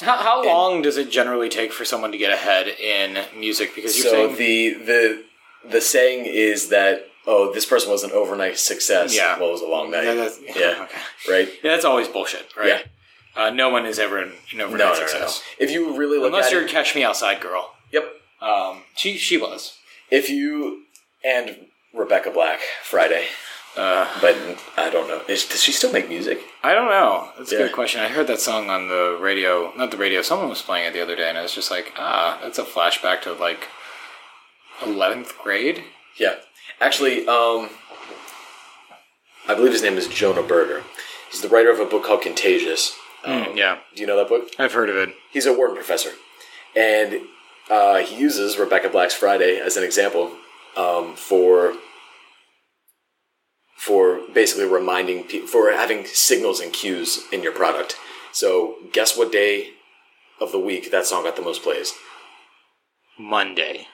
[0.00, 3.72] how, how long does it generally take for someone to get ahead in music?
[3.74, 5.24] Because you're so saying the the
[5.70, 9.14] the saying is that oh this person was an overnight success.
[9.14, 9.38] Yeah.
[9.38, 10.04] well it was a long night?
[10.04, 10.98] Yeah, that's- yeah okay.
[11.30, 11.48] right?
[11.62, 12.84] Yeah, that's always bullshit, right?
[13.34, 15.42] Uh, no one is ever an, overnight No, no, no, success.
[15.58, 15.64] no.
[15.64, 17.72] If you really look Unless at you're it, Catch Me Outside girl.
[17.90, 18.04] yep.
[18.40, 19.76] Um, she she was.
[20.10, 20.82] If you
[21.24, 23.26] and Rebecca Black Friday,
[23.74, 24.36] Uh, but
[24.76, 25.22] I don't know.
[25.28, 26.40] Is, does she still make music?
[26.62, 27.30] I don't know.
[27.38, 27.62] That's a Yeah.
[27.62, 28.02] good question.
[28.02, 29.72] I heard that song on the radio.
[29.76, 30.20] Not the radio.
[30.20, 32.64] Someone was playing it the other day, and I was just like, ah, that's a
[32.64, 33.68] flashback to like
[34.84, 35.84] eleventh grade.
[36.18, 36.34] Yeah,
[36.82, 37.70] actually, um,
[39.48, 40.82] I believe his name is Jonah Berger.
[41.30, 42.94] He's the writer of a book called Contagious.
[43.24, 44.48] Um, yeah, Do you know that book?
[44.58, 45.14] I've heard of it.
[45.32, 46.10] He's a Wharton professor,
[46.76, 47.20] and
[47.70, 50.32] uh, he uses Rebecca Black's Friday as an example
[50.76, 51.74] um, for
[53.76, 57.96] for basically reminding people for having signals and cues in your product.
[58.32, 59.70] So, guess what day
[60.40, 61.92] of the week that song got the most plays?
[63.18, 63.86] Monday.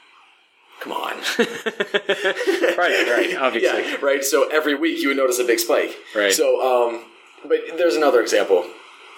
[0.80, 3.36] Come on, Right, right.
[3.36, 3.82] Obviously.
[3.82, 4.22] yeah, right.
[4.22, 5.96] So every week you would notice a big spike.
[6.14, 6.32] Right.
[6.32, 7.04] So, um,
[7.42, 8.64] but there's another example.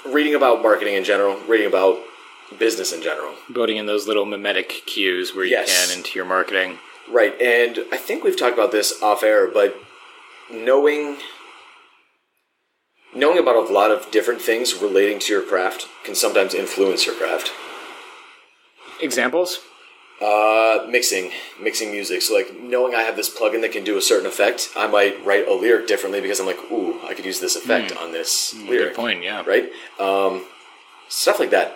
[0.06, 1.98] Reading about marketing in general, reading about
[2.58, 3.34] business in general.
[3.52, 5.86] Building in those little mimetic cues where you Yes.
[5.88, 6.78] can into your marketing.
[7.08, 9.76] Right, and I think we've talked about this off air, but
[10.50, 11.18] knowing
[13.12, 17.14] knowing about a lot of different things relating to your craft can sometimes influence your
[17.16, 17.50] craft.
[19.00, 19.60] Examples?
[20.20, 22.20] Uh, mixing, mixing music.
[22.20, 25.24] So, like knowing I have this plugin that can do a certain effect, I might
[25.24, 28.52] write a lyric differently because I'm like, ooh, I could use this effect on this
[28.54, 28.68] lyric.
[28.68, 28.76] Hmm.
[28.88, 29.22] Good point.
[29.24, 29.42] Yeah.
[29.46, 30.44] Right, um,
[31.08, 31.74] stuff like that.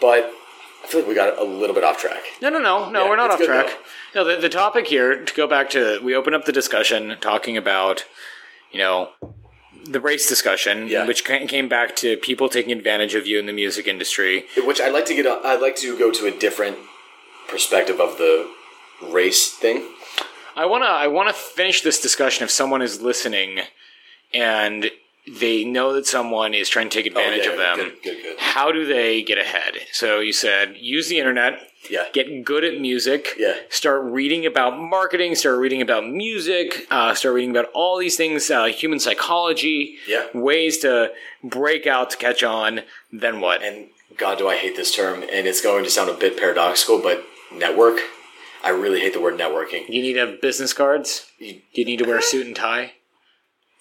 [0.00, 0.30] But
[0.84, 2.22] I feel like we got a little bit off track.
[2.40, 3.02] No, no, no, no.
[3.02, 3.76] Yeah, we're not off track.
[4.14, 7.56] No, the, the topic here to go back to we open up the discussion talking
[7.56, 8.04] about
[8.70, 9.10] you know
[9.84, 11.06] the race discussion, Yeah.
[11.06, 14.46] which came back to people taking advantage of you in the music industry.
[14.64, 15.26] Which I'd like to get.
[15.26, 16.76] I'd like to go to a different
[17.48, 18.48] perspective of the
[19.10, 19.86] race thing.
[20.54, 23.60] I wanna I wanna finish this discussion if someone is listening
[24.32, 24.90] and
[25.40, 27.78] they know that someone is trying to take advantage Oh, yeah, of them.
[27.78, 28.38] Good, good, good.
[28.38, 29.74] How do they get ahead?
[29.92, 32.04] So you said use the internet, Yeah.
[32.12, 33.56] get good at music, Yeah.
[33.68, 38.50] start reading about marketing, start reading about music, uh, start reading about all these things,
[38.52, 40.26] uh, human psychology, Yeah.
[40.32, 42.82] ways to break out to catch on.
[43.12, 43.62] Then what?
[43.62, 46.98] and God, do I hate this term, and it's going to sound a bit paradoxical,
[47.00, 47.98] but network.
[48.64, 49.88] I really hate the word networking.
[49.88, 51.26] you need to have business cards.
[51.38, 52.92] You- You need to wear a suit and tie.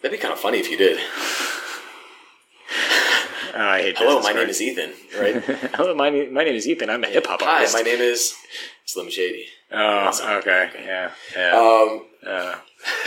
[0.01, 0.99] That'd be kind of funny if you did.
[3.57, 4.91] Oh, I hate Hello, my name is Ethan.
[5.17, 5.41] Right?
[5.75, 6.89] Hello, my name, my name is Ethan.
[6.89, 7.73] I'm a hip hop artist.
[7.73, 8.33] Hi, my name is
[8.83, 9.45] Slim Shady.
[9.71, 10.69] Oh, okay.
[10.85, 11.11] Yeah.
[11.33, 11.55] Yeah.
[11.55, 12.55] Um, Uh,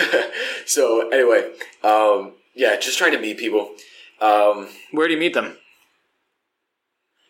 [0.64, 3.75] so anyway, um, yeah, just trying to meet people.
[4.23, 5.59] Um, where do you meet them?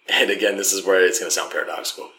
[0.08, 2.10] and again, this is where it's going to sound paradoxical.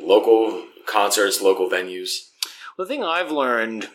[0.00, 2.28] Local concerts, local venues.
[2.76, 3.88] Well, The thing I've learned,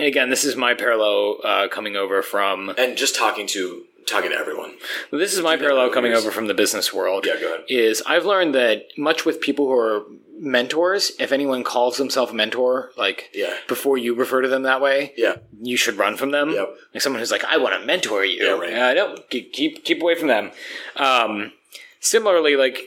[0.00, 2.70] again, this is my parallel uh, coming over from.
[2.76, 4.72] and just talking to talking to everyone.
[5.12, 7.26] This is my parallel coming over from the business world.
[7.26, 7.64] Yeah, go ahead.
[7.68, 10.02] Is I've learned that much with people who are
[10.40, 13.52] mentors, if anyone calls themselves a mentor, like Yeah.
[13.68, 16.50] before you refer to them that way, Yeah, you should run from them.
[16.52, 16.74] Yep.
[16.94, 18.44] Like someone who's like, I want to mentor you.
[18.46, 18.72] Yeah, right.
[18.72, 20.52] Uh, no, keep, keep keep away from them.
[20.96, 21.52] Um,
[22.00, 22.78] similarly, like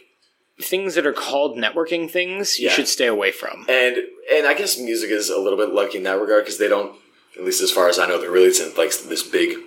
[0.64, 2.74] things that are called networking things, you Yeah.
[2.74, 3.66] should stay away from.
[3.70, 3.98] and
[4.32, 6.96] and I guess music is a little bit lucky in that regard because they don't,
[7.38, 9.58] at least as far as I know, there really isn't like this big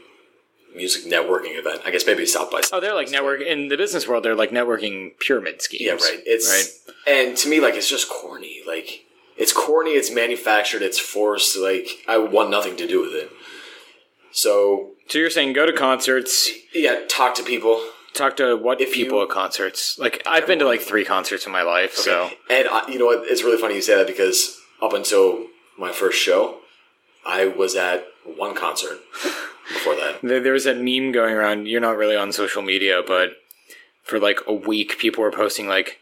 [0.74, 1.82] music networking event.
[1.84, 4.24] I guess maybe South by Oh, they're like network in the business world.
[4.24, 5.82] They're like networking pyramid schemes.
[5.82, 6.22] Yeah, right.
[6.26, 6.48] It's
[7.06, 7.16] right.
[7.16, 8.62] and to me, like it's just corny.
[8.66, 9.04] Like
[9.36, 9.92] it's corny.
[9.92, 10.82] It's manufactured.
[10.82, 11.56] It's forced.
[11.56, 13.30] Like I want nothing to do with it.
[14.32, 17.84] So So you're saying go to concerts, yeah, talk to people.
[18.14, 19.98] Talk to what If people you- at concerts.
[19.98, 23.06] Like I've been to like three concerts in my life, so And I, you know
[23.06, 23.24] what?
[23.26, 25.46] It's really funny you say that because up until
[25.78, 26.58] my first show,
[27.26, 28.98] I was at one concert
[29.68, 30.18] before that.
[30.22, 31.66] there, there was that meme going around.
[31.66, 33.30] You're not really on social media, but
[34.02, 35.98] for like a week, people were posting like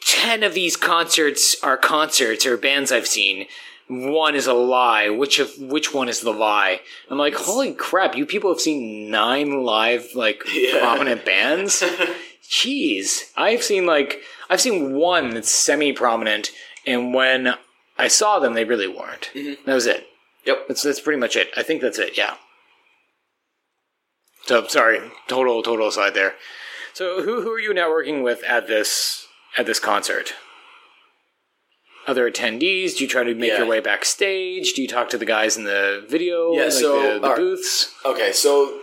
[0.00, 3.46] ten of these concerts are concerts or bands I've seen.
[3.92, 5.10] One is a lie.
[5.10, 6.80] Which of which one is the lie?
[7.10, 8.16] I'm like, holy crap!
[8.16, 10.78] You people have seen nine live like Yeah.
[10.80, 11.82] prominent bands.
[12.50, 16.50] Jeez, I've seen like I've seen one that's semi prominent,
[16.86, 17.54] and when
[17.98, 19.30] I saw them, they really weren't.
[19.34, 19.64] Mm-hmm.
[19.66, 20.06] That was it.
[20.46, 20.68] Yep.
[20.68, 21.50] That's that's pretty much it.
[21.56, 22.16] I think that's it.
[22.16, 22.34] Yeah.
[24.46, 26.34] So sorry, total total aside there.
[26.94, 29.26] So who who are you networking with at this
[29.58, 30.32] at this concert?
[32.06, 32.96] Other attendees?
[32.96, 33.58] Do you try to make Yeah.
[33.58, 34.72] your way backstage?
[34.74, 36.52] Do you talk to the guys in the video?
[36.52, 37.94] Yeah, like so, the, the booths.
[38.04, 38.80] Okay, so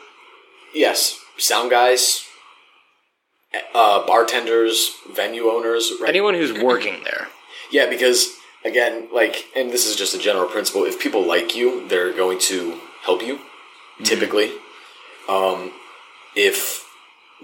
[0.73, 2.23] yes, sound guys,
[3.73, 5.91] uh, bartenders, venue owners.
[5.99, 6.09] Right?
[6.09, 7.27] Anyone who's working there.
[7.71, 8.29] Yeah, because
[8.65, 10.85] again, like, and this is just a general principle.
[10.85, 13.41] If people like you, they're going to help you.
[14.03, 14.53] Typically,
[15.27, 15.71] um,
[16.35, 16.83] if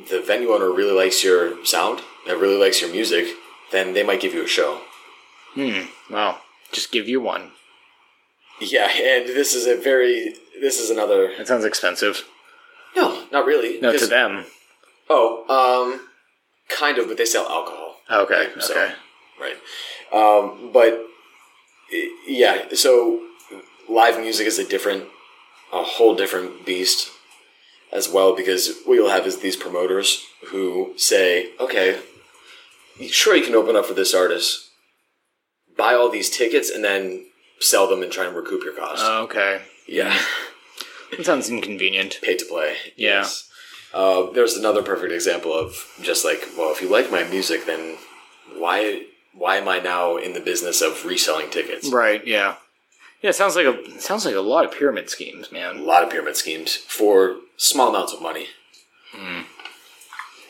[0.10, 3.36] the venue owner really likes your sound, and really likes your music,
[3.72, 4.82] then they might give you a show.
[6.10, 6.40] Wow.
[6.72, 7.52] Just give you one.
[8.60, 11.36] Yeah, and this is a very, this is another.
[11.38, 12.24] That sounds expensive.
[12.96, 13.80] No, not really.
[13.82, 14.46] No, to them.
[15.10, 15.44] Oh,
[15.92, 16.08] um,
[16.70, 17.98] kind of, but they sell alcohol.
[18.10, 18.50] Okay.
[18.60, 18.94] So, Okay.
[19.40, 19.58] right.
[20.14, 21.02] Um, but
[22.28, 23.22] yeah, so
[23.90, 25.06] live music is a different,
[25.74, 27.10] a whole different beast
[27.92, 32.00] as well because what you'll have is these promoters who say, okay,
[33.10, 34.70] sure, you can open up for this artist,
[35.78, 37.26] buy all these tickets, and then
[37.60, 39.04] sell them and try and recoup your cost.
[39.06, 39.62] Okay.
[39.88, 40.18] yeah,
[41.12, 42.20] That sounds inconvenient.
[42.24, 42.76] pay to play.
[42.98, 43.28] Yeah.
[43.94, 47.98] Uh, there's another perfect example of just like, well, if you like my music, then
[48.58, 51.92] why why am I now in the business of reselling tickets?
[51.92, 52.26] Right.
[52.28, 52.56] Yeah.
[53.22, 53.30] Yeah.
[53.30, 55.78] It sounds like a it sounds like a lot of pyramid schemes, man.
[55.78, 58.48] A lot of pyramid schemes for small amounts of money.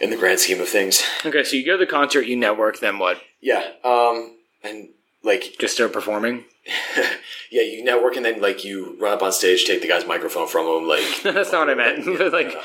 [0.01, 2.79] In the grand scheme of things, Okay, so you go to the concert, you network,
[2.79, 3.21] then what?
[3.41, 3.63] yeah.
[3.83, 4.89] Um, and
[5.25, 6.45] like, Just start performing?
[7.51, 10.47] yeah, you network, and then like you run up on stage, take the guy's microphone
[10.47, 12.05] from him, like, That's not what I meant.
[12.17, 12.55] but like,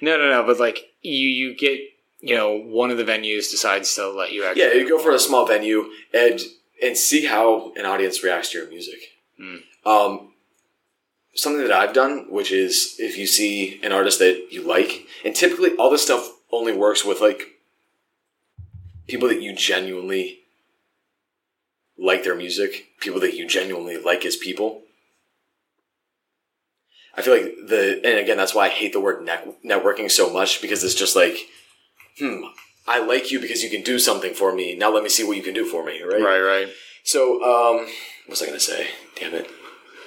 [0.00, 0.44] no, no, no.
[0.44, 1.80] But like, you you get
[2.20, 4.62] you know one of the venues decides to let you actually.
[4.62, 6.40] yeah, you go for a small venue and
[6.82, 8.98] and see how an audience reacts to your music.
[9.86, 10.32] Um,
[11.34, 15.34] something that I've done, which is if you see an artist that you like, and
[15.34, 17.58] typically all this stuff only works with like
[19.06, 20.40] people that you genuinely
[21.98, 24.82] like their music, people that you genuinely like as people.
[27.14, 30.32] I feel like the, and again, that's why I hate the word net, networking so
[30.32, 31.36] much because it's just like,
[32.18, 32.42] hmm,
[32.86, 34.76] I like you because you can do something for me.
[34.76, 36.22] Now let me see what you can do for me, right?
[36.22, 36.68] Right, right.
[37.02, 37.86] So, um,
[38.26, 38.88] what was I going to say?
[39.18, 39.50] Damn it.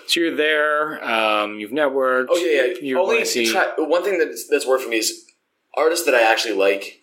[0.07, 1.03] So you're there.
[1.03, 2.27] Um, you've networked.
[2.29, 2.73] Oh yeah, yeah.
[2.81, 5.25] You Only try, one thing that's that's worked for me is
[5.73, 6.99] artists that I actually like.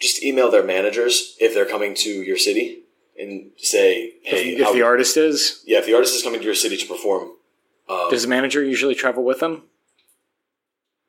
[0.00, 2.82] Just email their managers if they're coming to your city
[3.18, 6.46] and say, "Hey, if, if the artist is, yeah, if the artist is coming to
[6.46, 7.32] your city to perform,
[7.88, 9.62] um, does the manager usually travel with them?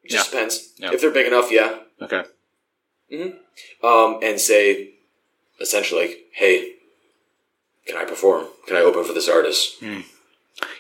[0.03, 0.73] it just depends.
[0.79, 1.79] If they're big enough, yeah.
[2.01, 2.23] Okay.
[3.83, 4.93] Um, and say,
[5.59, 6.73] essentially, like, "Hey,
[7.85, 8.47] can I perform?
[8.67, 9.81] Can I open for this artist?"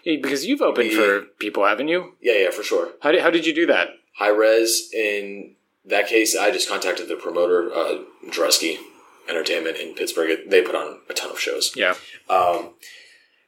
[0.03, 2.15] Yeah, because you've opened for people, haven't you?
[2.21, 2.89] Yeah, yeah, for sure.
[3.01, 3.89] How did how did you do that?
[4.17, 5.55] Hi-Rez in
[5.85, 8.77] that case, I just contacted the promoter, uh, Drusky
[9.29, 10.49] Entertainment in Pittsburgh.
[10.49, 11.75] They put on a ton of shows.
[11.75, 11.95] Yeah.
[12.29, 12.71] Um,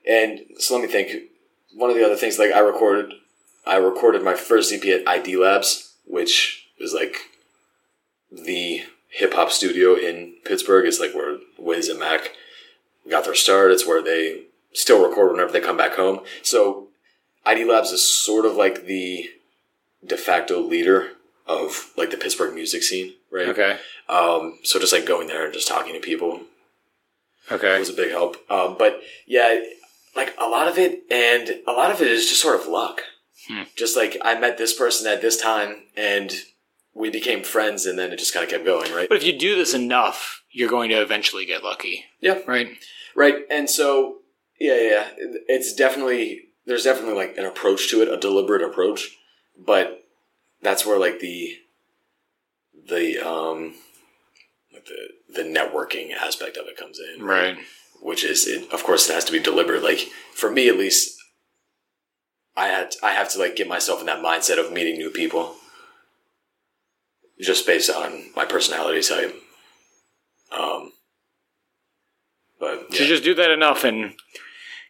[0.08, 1.30] and so let me think.
[1.74, 3.14] One of the other things, like I recorded,
[3.66, 7.16] I recorded my first EP at ID Labs, which is like
[8.30, 10.86] the hip hop studio in Pittsburgh.
[10.86, 12.32] It's like where Wiz and Mac
[13.10, 13.72] got their start.
[13.72, 16.22] It's where they still record whenever they come back home.
[16.42, 16.88] So
[17.46, 19.30] ID Labs is sort of like the
[20.06, 21.12] de facto leader
[21.48, 23.50] of like the Pittsburgh music scene, right?
[23.50, 23.78] Okay.
[24.10, 26.42] Um, so just like going there and just talking to people
[27.52, 27.80] Okay.
[27.80, 28.38] was a big help.
[28.50, 29.62] Um, but yeah,
[30.16, 33.02] like a lot of it, and a lot of it is just sort of luck.
[33.48, 33.64] Hmm.
[33.76, 36.32] Just like I met this person at this time, and
[36.94, 39.08] we became friends, and then it just kind of kept going, right?
[39.10, 42.06] But if you do this enough, you're going to eventually get lucky.
[42.20, 42.40] Yeah.
[42.46, 42.78] Right.
[43.16, 43.46] Right.
[43.50, 44.18] And so,
[44.60, 45.08] yeah, yeah, yeah.
[45.48, 49.18] it's definitely there's definitely like an approach to it, a deliberate approach,
[49.58, 50.04] but
[50.62, 51.56] that's where like the
[52.90, 53.76] the um
[54.74, 57.58] like the the networking aspect of it comes in, Right.
[58.02, 61.18] which is it, of course it has to be deliberate like for me at least
[62.58, 65.56] i had i have to like get myself in that mindset of meeting new people
[67.40, 69.36] just based on my personality type
[70.52, 70.92] um
[72.60, 74.14] but So yeah, just do that enough, and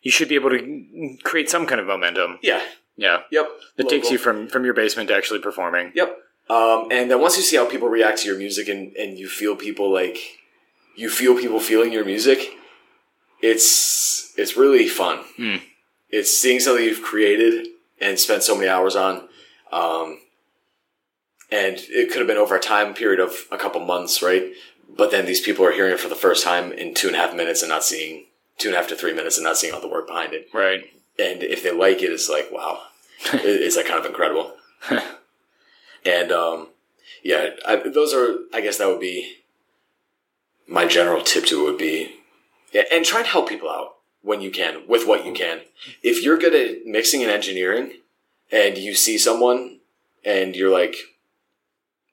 [0.02, 2.40] you should be able to create some kind of momentum.
[2.42, 2.62] yeah.
[2.98, 3.22] Yeah.
[3.32, 5.94] yep That takes you from from your basement to actually performing.
[5.96, 6.18] Yep.
[6.50, 9.28] Um, and then once you see how people react to your music and, and you
[9.30, 10.18] feel people like
[10.98, 12.40] you feel people feeling your music,
[13.42, 15.20] it's it's really fun.
[15.38, 15.56] Hmm.
[16.10, 17.68] It's seeing something you've created
[18.02, 19.28] and spent so many hours on.
[19.72, 20.20] Um,
[21.52, 24.52] and it could have been over a time period of a couple months, right?
[24.98, 27.20] But then these people are hearing it for the first time in two and a
[27.20, 28.26] half minutes and not seeing
[28.58, 30.50] two and a half to three minutes and not seeing all the work behind it.
[30.54, 30.84] Right.
[31.18, 32.82] And if they like it, it's like, wow,
[33.34, 34.54] It- it's like kind of incredible.
[36.06, 36.68] and um,
[37.24, 39.38] yeah, I, those are, I guess that would be
[40.68, 42.16] my general tip to it would be,
[42.74, 45.62] yeah, and try and help people out when you can with what you can.
[46.04, 47.94] If you're good at mixing and engineering,
[48.52, 49.80] and you see someone
[50.26, 50.96] and you're like,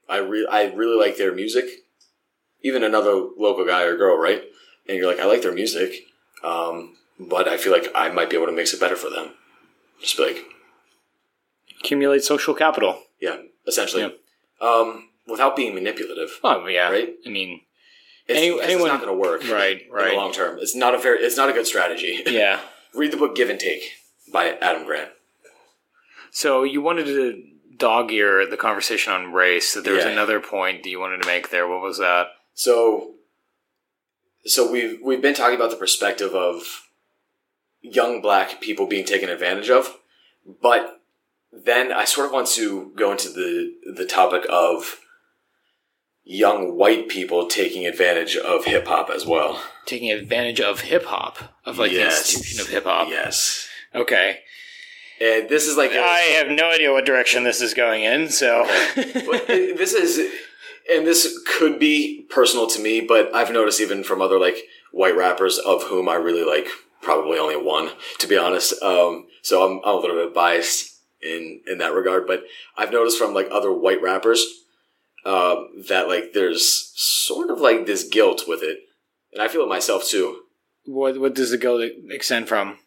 [0.08, 1.64] I re- I really like their music,
[2.62, 4.42] even another local guy or girl, right?
[4.88, 6.06] And you're like, I like their music,
[6.42, 9.32] um, but I feel like I might be able to mix it better for them.
[10.00, 10.44] Just be like,
[11.80, 13.02] Accumulate social capital.
[13.20, 13.36] yeah,
[13.68, 14.12] essentially,
[14.60, 16.90] um, without being manipulative, Oh yeah.
[16.90, 17.14] Right?
[17.24, 17.60] I mean,
[18.26, 19.82] it's, Any- anyone- it's not going to work, right.
[19.82, 20.16] In the Right.
[20.16, 22.22] long term, it's not a very, it's not a good strategy.
[22.26, 22.60] Yeah.
[22.94, 23.82] Read the book Give and Take
[24.32, 25.10] by Adam Grant.
[26.30, 27.42] So you wanted to
[27.76, 29.74] dog ear the conversation on race.
[29.74, 30.10] That there was Yeah.
[30.10, 31.68] another point that you wanted to make there.
[31.68, 32.28] What was that?
[32.54, 33.14] So,
[34.44, 36.88] so we've we've been talking about the perspective of
[37.82, 39.96] young black people being taken advantage of,
[40.60, 40.97] but
[41.64, 45.00] then I sort of want to go into the the topic of
[46.24, 49.62] young white people taking advantage of hip hop as well.
[49.86, 52.14] Taking advantage of hip hop, of like Yes.
[52.14, 53.08] the institution of hip hop.
[53.08, 54.40] Yes, Okay.
[55.20, 58.28] and this is like a- I have no idea what direction this is going in.
[58.28, 58.64] So.
[59.46, 60.30] This is
[60.90, 64.56] and this could be personal to me but i've noticed even from other like
[64.90, 66.66] white rappers of whom i really like
[67.02, 71.60] probably only one to be honest um, so I'm, I'm a little bit biased in
[71.66, 72.44] in that regard but
[72.76, 74.44] i've noticed from like other white rappers
[75.24, 75.56] uh,
[75.88, 78.78] that like there's sort of like this guilt with it
[79.32, 80.42] and i feel it myself too
[80.84, 81.78] what what does the go
[82.10, 82.78] extend from?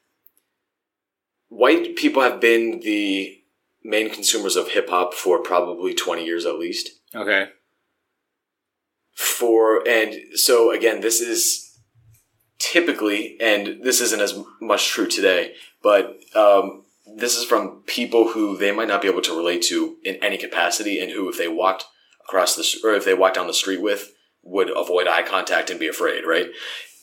[1.49, 3.37] white people have been the
[3.83, 7.49] main consumers of hip-hop for probably 20 years at least Okay.
[9.13, 11.77] for and so again this is
[12.59, 15.53] typically and this isn't as much true today
[15.83, 16.85] but um,
[17.17, 20.37] this is from people who they might not be able to relate to in any
[20.37, 21.85] capacity and who if they walked
[22.27, 24.11] across the or if they walked down the street with
[24.43, 26.47] would avoid eye contact and be afraid right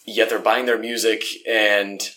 [0.07, 2.11] yet they're buying their music and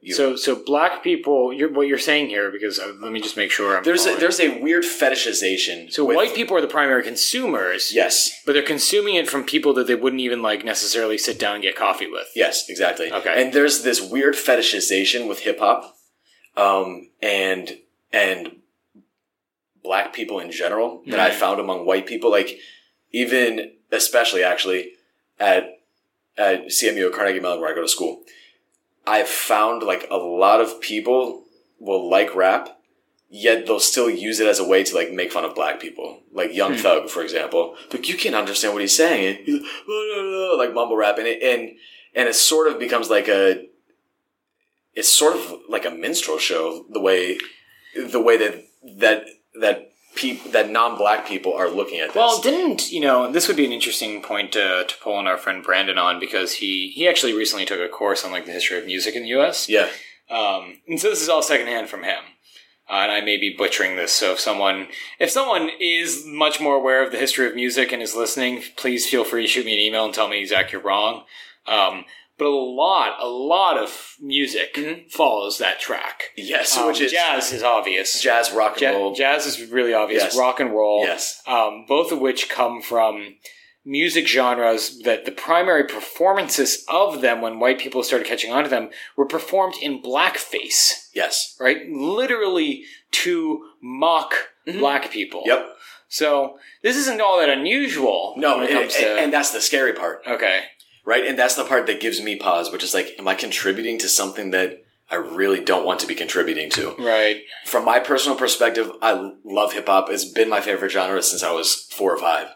[0.00, 1.52] you, So so black people.
[1.52, 3.82] You're, what you're saying here, because uh, let me just make sure I'm.
[3.82, 7.90] there's a, there's a weird fetishization so with- white people are the primary consumers.
[7.92, 11.54] yes But they're consuming it from people that they wouldn't even like necessarily sit down
[11.54, 12.28] and get coffee with.
[12.36, 13.10] Yes, exactly.
[13.10, 13.42] Okay.
[13.42, 15.95] And there's this weird fetishization with hip hop,
[16.56, 17.78] um, and
[18.12, 18.56] and
[19.82, 21.34] black people in general that I Mhm.
[21.34, 22.58] found among white people, like
[23.12, 24.92] even especially actually
[25.38, 25.80] at
[26.36, 28.22] at CMU at Carnegie Mellon where I go to school.
[29.06, 31.44] I've found like a lot of people
[31.78, 32.78] will like rap,
[33.30, 36.22] yet they'll still use it as a way to like make fun of black people.
[36.32, 36.80] Like Young Hmm.
[36.80, 37.76] Thug, for example.
[37.92, 39.44] Like you can't understand what he's saying.
[39.44, 41.76] He's like, like mumble rap and it, and
[42.14, 43.66] and it sort of becomes like a
[44.96, 47.38] it's sort of like a minstrel show the way
[47.94, 48.64] the way that
[48.98, 49.24] that
[49.60, 52.16] that people that non-black people are looking at this.
[52.16, 53.30] Well, didn't you know?
[53.30, 56.54] This would be an interesting point to, to pull on our friend Brandon on because
[56.54, 59.28] he he actually recently took a course on like the history of music in the
[59.30, 59.68] U.S.
[59.68, 59.88] yeah,
[60.30, 62.24] Um, and so this is all secondhand from him.
[62.88, 64.12] Uh, and I may be butchering this.
[64.12, 64.88] So if someone
[65.18, 69.06] if someone is much more aware of the history of music and is listening, please
[69.06, 71.24] feel free to shoot me an email and tell me Zach you're wrong.
[71.66, 72.04] Um,
[72.38, 74.78] but a lot, a lot of music
[75.10, 76.24] follows that track.
[76.36, 78.20] yes, Um, which is jazz is obvious.
[78.20, 79.14] jazz, rock and Ja- roll.
[79.14, 80.22] jazz is really obvious.
[80.24, 80.36] Yes.
[80.36, 81.04] Rock and roll.
[81.04, 81.42] Yes.
[81.46, 83.36] Um, both of which come from
[83.84, 88.68] music genres that the primary performances of them, when white people started catching on to
[88.68, 91.56] them, were performed in blackface, Yes.
[91.60, 91.88] right?
[91.88, 94.34] Literally to mock
[94.66, 95.40] black people.
[95.42, 95.50] Mm-hmm.
[95.50, 95.76] Yep.
[96.08, 98.34] So this isn't all that unusual.
[98.36, 100.64] No, it comes to and that's the scary part, okay.
[101.06, 101.24] Right?
[101.24, 104.08] And that's the part that gives me pause, which is like, am I contributing to
[104.08, 106.94] something that I really don't want to be contributing to?
[106.98, 107.42] Right.
[107.64, 110.10] From my personal perspective, I love hip hop.
[110.10, 112.48] It's been my favorite genre since I was four or five.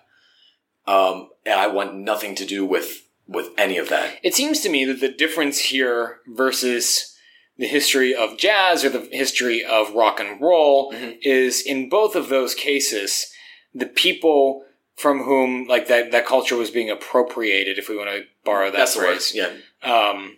[0.87, 4.17] Um, and I want nothing to do with with any of that.
[4.25, 7.17] It seems to me that the difference here versus
[7.59, 11.19] the history of jazz or the history of rock and roll Mhm.
[11.23, 13.33] is in both of those cases,
[13.73, 14.65] the people
[15.01, 18.77] from whom like that, that culture was being appropriated, if we want to borrow that
[18.79, 19.33] That's phrase.
[19.35, 19.51] Yeah.
[19.83, 20.37] Um,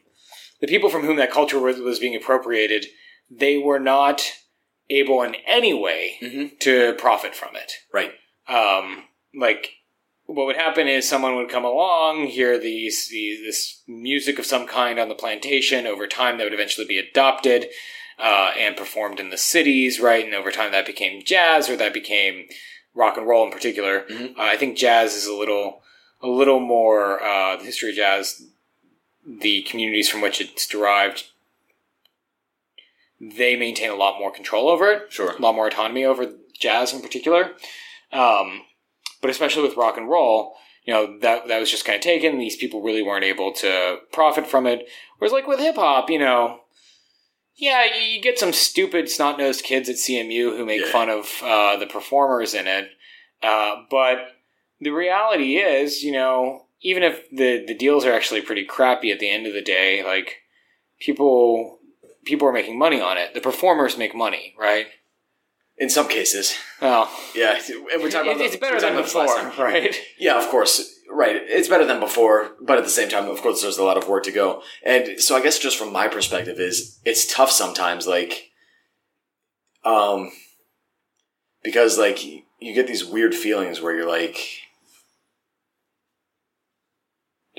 [0.61, 2.87] the people from whom that culture was, was being appropriated,
[3.31, 4.23] they were not
[4.89, 6.59] able in any way Mhm.
[6.61, 8.13] to profit from it Right.
[8.49, 9.05] um,
[9.35, 9.71] like
[10.27, 14.67] what would happen is someone would come along, hear these, these this music of some
[14.67, 15.87] kind on the plantation.
[15.87, 17.69] Over time, that would eventually be adopted
[18.19, 20.25] uh, and performed in the cities, right?
[20.25, 22.47] And over time, that became jazz, or that became
[22.95, 24.03] rock and roll in particular.
[24.11, 24.39] Mhm.
[24.39, 25.83] Uh, I think jazz is a little
[26.21, 28.47] a little more uh, the history of jazz.
[29.27, 31.25] The communities from which it's derived,
[33.21, 35.31] they maintain a lot more control over it Sure.
[35.37, 37.53] a lot more autonomy over jazz in particular.
[38.13, 38.63] Um,
[39.21, 42.39] but especially with rock and roll, you know, that that was just kind of taken.
[42.39, 44.89] These people really weren't able to profit from it.
[45.19, 46.62] Whereas like with hip hop, you know,
[47.57, 50.93] yeah, you get some stupid snot nosed kids at CMU who make Yeah.
[50.93, 52.89] fun of uh, the performers in it.
[53.43, 54.19] Uh, but
[54.81, 59.19] the reality is, you know, even if the the deals are actually pretty crappy at
[59.21, 60.37] the end of the day, like
[61.01, 61.79] people
[62.25, 63.35] people are making money on it.
[63.35, 64.87] The performers make money, right?
[65.79, 66.55] In some cases.
[66.81, 67.61] Well, Yeah.
[67.93, 69.27] And we're talking about it's the- better than before,
[69.59, 69.97] right?
[70.19, 71.01] Yeah, of course.
[71.15, 71.37] Right.
[71.37, 74.09] It's better than before, but at the same time, of course, there's a lot of
[74.09, 74.63] work to go.
[74.83, 78.51] And so I guess just from my perspective is it's tough sometimes, like,
[79.85, 80.33] um,
[81.63, 84.39] because like you get these weird feelings where you're like,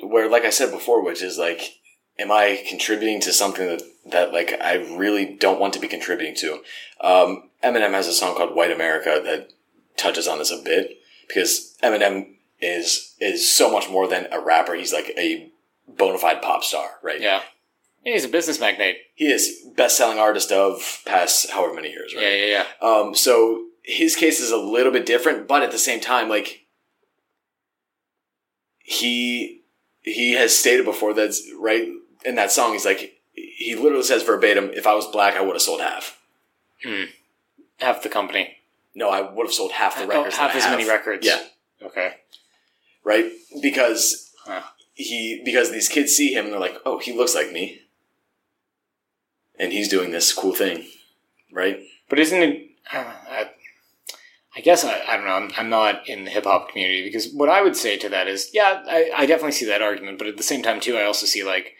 [0.01, 1.75] where, like I said before, which is like,
[2.17, 6.35] am I contributing to something that, that like I really don't want to be contributing
[6.37, 6.53] to?
[7.01, 9.51] Um, Eminem has a song called White America that
[9.95, 10.97] touches on this a bit
[11.27, 12.33] because Eminem
[12.63, 14.73] is is so much more than a rapper.
[14.75, 15.51] He's like a
[15.87, 17.19] bona fide pop star, right?
[17.21, 17.41] Yeah.
[18.05, 18.97] Yeah, He's a business magnate.
[19.15, 22.23] He is best selling artist of past however many years, right?
[22.23, 22.87] Yeah, yeah, yeah.
[22.87, 26.65] Um, so his case is a little bit different, but at the same time, like
[28.79, 29.61] he
[30.01, 31.87] he has stated before that's right
[32.25, 32.73] in that song.
[32.73, 36.19] He's like he literally says verbatim, "If I was black, I would have sold half."
[37.79, 38.57] Half the company.
[38.93, 40.35] No, I would have sold half the Oh, records.
[40.35, 41.25] half as many records.
[41.25, 41.41] Yeah,
[41.81, 42.15] Okay.
[43.03, 43.31] Right.
[43.61, 44.31] Because
[44.93, 47.81] he because these kids see him and they're like, "Oh, he looks like me,"
[49.59, 50.85] and he's doing this cool thing,
[51.51, 51.79] right?
[52.09, 52.69] But isn't it?
[52.91, 52.97] Uh,
[53.29, 53.49] I,
[54.55, 55.33] I guess I, I don't know.
[55.33, 58.27] I'm, I'm not in the hip hop community because what I would say to that
[58.27, 60.19] is, yeah, I, I definitely see that argument.
[60.19, 61.73] But at the same time, too, I also see like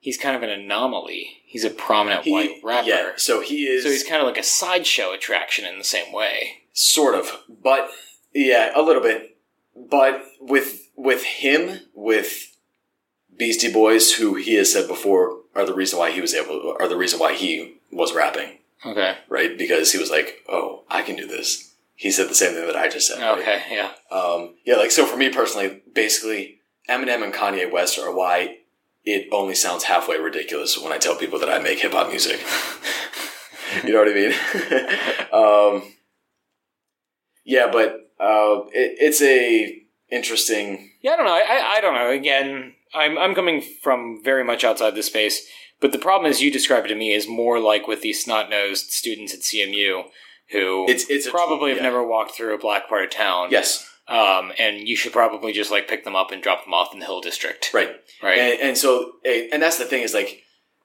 [0.00, 1.38] he's kind of an anomaly.
[1.46, 2.88] He's a prominent He, white rapper.
[2.88, 3.10] yeah.
[3.16, 3.84] So he is.
[3.84, 6.64] So he's kind of like a sideshow attraction in the same way.
[6.74, 7.88] Sort of, but
[8.34, 9.37] yeah, a little bit.
[9.90, 12.56] But with with him, with
[13.36, 16.88] Beastie Boys, who he has said before are the reason why he was able, are
[16.88, 19.16] the reason why he was rapping, Okay.
[19.28, 19.56] right?
[19.56, 22.76] Because he was like, "Oh, I can do this." He said the same thing that
[22.76, 23.18] I just said.
[23.20, 23.38] right?
[23.38, 23.62] Okay.
[23.70, 23.90] Yeah.
[24.10, 28.58] Um, yeah, like so for me personally, basically, Eminem and Kanye West are why
[29.04, 32.40] it only sounds halfway ridiculous when I tell people that I make hip hop music.
[33.84, 35.82] you know what I mean?
[35.82, 35.92] um,
[37.44, 40.90] yeah, but uh, it, it's a interesting.
[41.02, 41.32] Yeah, I don't know.
[41.32, 42.10] I, I, don't know.
[42.10, 45.46] Again, I'm I'm coming from very much outside this space,
[45.80, 48.50] but the problem is you describe it to me is more like with these snot
[48.50, 50.04] nosed students at CMU
[50.50, 51.84] who It's it's probably have yeah.
[51.84, 53.48] never walked through a black part of town.
[53.50, 56.92] Yes, Um, and you should probably just like pick them up and drop them off
[56.92, 57.70] in the Hill District.
[57.74, 57.94] right.
[58.22, 58.38] Right.
[58.38, 60.42] And, and so, and that's the thing is like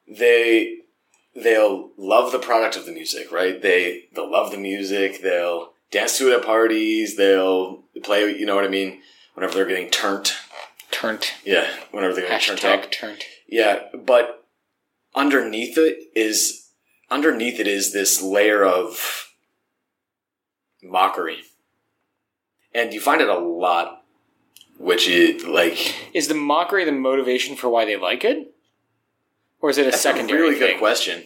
[0.07, 0.77] they
[1.36, 3.61] they'll love the product of the music, right?
[3.61, 5.21] They they'll love the music.
[5.21, 7.15] They'll dance to it at parties.
[7.15, 8.29] They'll play.
[8.35, 9.01] You know what I mean?
[9.35, 10.31] Whenever they're getting turned.
[10.91, 11.31] Turned.
[11.45, 12.91] Yeah, whenever they're getting turned up.
[12.91, 13.23] Turned.
[13.47, 14.45] Yeah, but
[15.15, 16.69] underneath it is
[17.09, 19.29] underneath it is this layer of
[20.83, 21.39] mockery,
[22.73, 24.03] and you find it a lot,
[24.77, 28.53] which is like Is the mockery the motivation for why they like it?
[29.61, 30.73] Or is it a that's secondary a really thing?
[30.73, 31.23] good question.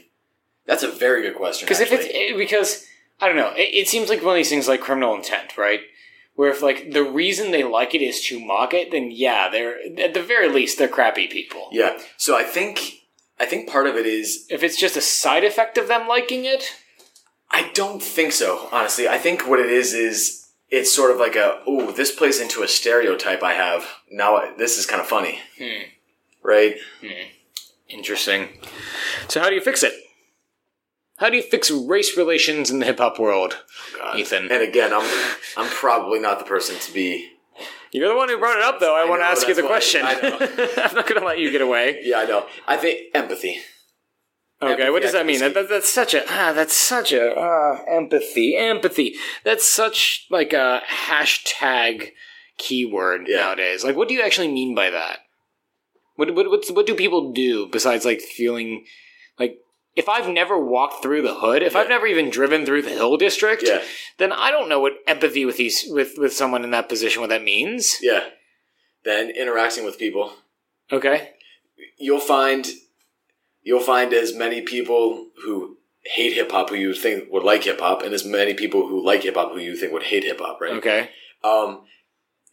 [0.65, 1.65] That's a very good question.
[1.65, 2.85] Because if it's it- eh, because
[3.19, 5.81] I don't know, it, it seems like one of these things like criminal intent, right?
[6.35, 9.77] Where if like the reason they like it is to mock it, then yeah, they're
[9.99, 11.69] at the very least they're crappy people.
[11.71, 12.93] yeah, so I think
[13.39, 16.45] I think part of it is If it's just a side effect of them liking
[16.45, 16.75] it,
[17.49, 19.07] I don't think so, honestly.
[19.07, 22.61] I think what it is is it's sort of like a oh, this plays into
[22.61, 23.87] a stereotype I have.
[24.11, 25.83] Now I- this is kind of funny, Hmm.
[26.43, 26.75] right?
[27.89, 28.49] interesting.
[29.27, 29.93] So how do you fix it?
[31.17, 33.63] How do you fix race relations in the hip hop world,
[33.97, 34.17] God.
[34.19, 34.51] Ethan?
[34.51, 37.31] And again, I'm I'm probably not the person to be.
[37.91, 38.95] You're the one who brought it up, though.
[38.95, 40.01] I, want to ask you the question.
[40.03, 40.13] I
[40.77, 42.01] I'm not going to let you get away.
[42.03, 42.45] Yeah, I know.
[42.67, 43.59] I think empathy.
[44.61, 45.39] Okay, what does that mean?
[45.39, 49.15] That, that, that's such a ah, that's such a ah, empathy, empathy.
[49.43, 52.11] That's such like a hashtag
[52.57, 53.37] keyword Yeah.
[53.37, 53.83] nowadays.
[53.83, 55.19] Like, what do you actually mean by that?
[56.15, 58.85] What what what's, what do people do besides like feeling
[59.39, 59.59] like?
[59.97, 63.17] If I've never walked through the hood, if I've never even driven through the Hill
[63.17, 63.81] District, Yeah.
[64.19, 67.29] then I don't know what empathy with these with with someone in that position what
[67.31, 67.97] that means.
[68.01, 68.23] Yeah.
[69.03, 70.33] Then interacting with people,
[70.91, 71.31] Okay,
[71.97, 72.67] you'll find
[73.63, 77.79] you'll find as many people who hate hip hop who you think would like hip
[77.79, 80.39] hop, and as many people who like hip hop who you think would hate hip
[80.39, 80.61] hop.
[80.61, 80.73] Right.
[80.73, 81.09] okay,
[81.43, 81.81] Um,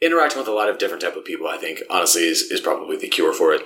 [0.01, 2.97] interacting with a lot of different type of people, I think, honestly, is, is probably
[2.97, 3.63] the cure for it.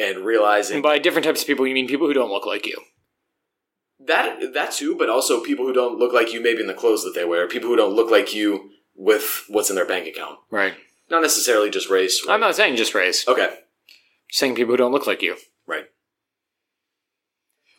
[0.00, 2.66] And realizing and by different types of people, you mean people who don't look like
[2.66, 2.76] you.
[4.06, 7.04] that that too, but also people who don't look like you, maybe in the clothes
[7.04, 10.38] that they wear, people who don't look like you with what's in their bank account.
[10.50, 10.74] Right.
[11.10, 12.24] Not necessarily just race.
[12.28, 13.26] I'm not saying just race.
[13.28, 13.50] Okay,
[14.30, 15.36] saying people who don't look like you.
[15.66, 15.86] right.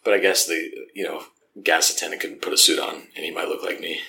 [0.04, 1.24] But I guess the you know
[1.64, 4.02] gas attendant could put a suit on and he might look like me.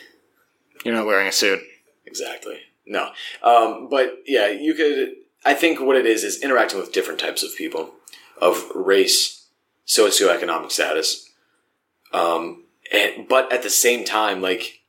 [0.84, 1.60] You're not wearing a suit.
[2.04, 2.58] Exactly.
[2.86, 3.10] No.
[3.42, 5.12] Um, but yeah, you could.
[5.44, 7.94] I think what it is is interacting with different types of people
[8.42, 9.46] of race,
[9.86, 11.30] socioeconomic status,
[12.12, 14.80] um, and but at the same time, like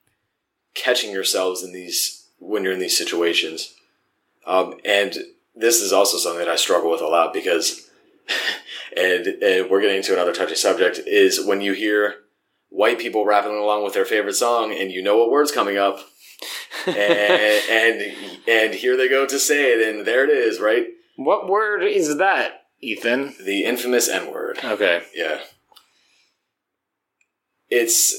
[0.74, 3.76] catching yourselves in these when you're in these situations.
[4.45, 5.16] Um, and
[5.56, 7.89] this is also something that I struggle with a lot because,
[8.97, 12.16] and, and we're getting into another touchy subject is when you hear
[12.70, 15.99] white people rapping along with their favorite song and you know what word's coming up
[16.88, 18.14] and, and
[18.47, 20.88] and here they go to say it, and there it is, right?
[21.16, 23.36] What word is that, Ethan?
[23.43, 24.59] The infamous N word.
[24.63, 25.03] Okay.
[25.15, 25.39] Yeah,
[27.69, 28.13] it's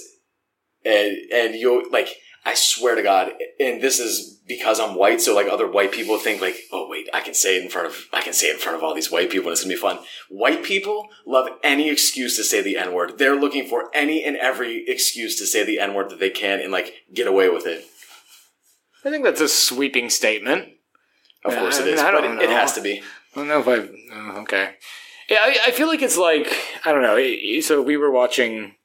[0.85, 2.09] and and you like
[2.47, 6.19] I swear to God, and this is because I'm white, so like other white people
[6.19, 8.55] think like, oh wait, I can say it in front of I can say it
[8.55, 9.99] in front of all these white people, and it's gonna be fun.
[10.29, 13.19] White people love any excuse to say the N word.
[13.19, 16.61] They're looking for any and every excuse to say the N word that they can
[16.61, 17.87] and like get away with it.
[19.05, 20.69] I think that's a sweeping statement.
[21.45, 23.03] Of Yeah, course I mean, I but don't it, it has to be.
[23.35, 23.89] I don't know if I.
[24.13, 24.75] Oh, okay.
[25.29, 26.53] Yeah, I, I feel like it's like
[26.85, 27.61] I don't know.
[27.61, 28.77] So we were watching.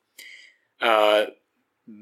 [0.82, 1.26] Uh,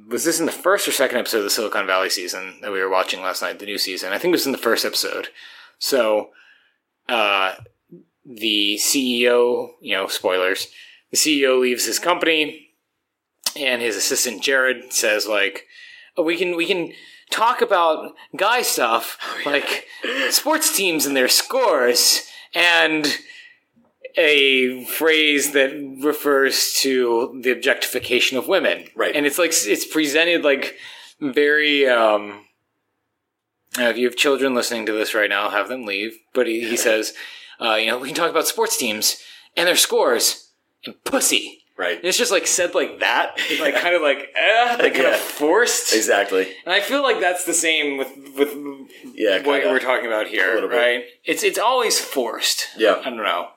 [0.08, 2.82] was this in the first or second episode of the Silicon Valley season that we
[2.82, 3.60] were watching last night?
[3.60, 4.14] The new season.
[4.14, 5.30] I think it was in the first episode.
[5.80, 6.30] So,
[7.10, 7.56] uh,
[8.26, 10.68] the CEO, you know, spoilers.
[11.12, 12.70] The CEO leaves his company,
[13.56, 15.66] and his assistant Jared says like,
[16.16, 16.94] oh, "We can we can
[17.30, 19.86] talk about guy stuff like
[20.30, 22.27] sports teams and their scores
[22.58, 23.08] and."
[24.20, 25.70] A phrase that
[26.02, 29.16] refers to the objectification of women, Right.
[29.16, 30.76] And it's like it's presented like
[31.22, 32.48] very um,
[33.78, 36.18] if you have children listening to this right now, have them leave.
[36.34, 37.14] But he, he says,
[37.62, 39.22] uh, you know, we can talk about sports teams
[39.56, 40.50] and their scores
[40.86, 41.64] and pussy.
[41.78, 41.98] Right.
[41.98, 45.14] And it's just like said like that, like kind of like, eh, like kind Yeah.
[45.14, 45.94] of forced.
[45.94, 46.48] Exactly.
[46.66, 48.56] And I feel like that's the same with with
[49.14, 49.38] Yeah.
[49.44, 51.04] what we're talking about here, right?
[51.24, 52.68] It's it's always forced.
[52.78, 53.00] Yeah.
[53.06, 53.50] I don't know.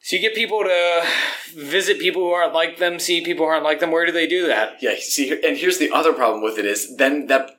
[0.00, 1.02] So you get people to
[1.56, 3.90] visit people who aren't like them, see people who aren't like them.
[3.90, 4.80] Where do they do that?
[4.80, 4.94] Yeah.
[5.00, 7.58] See, and here's the other problem with it is then that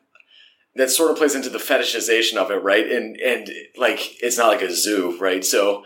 [0.75, 2.89] that sort of plays into the fetishization of it, right?
[2.89, 5.43] And and like it's not like a zoo, right?
[5.43, 5.83] So.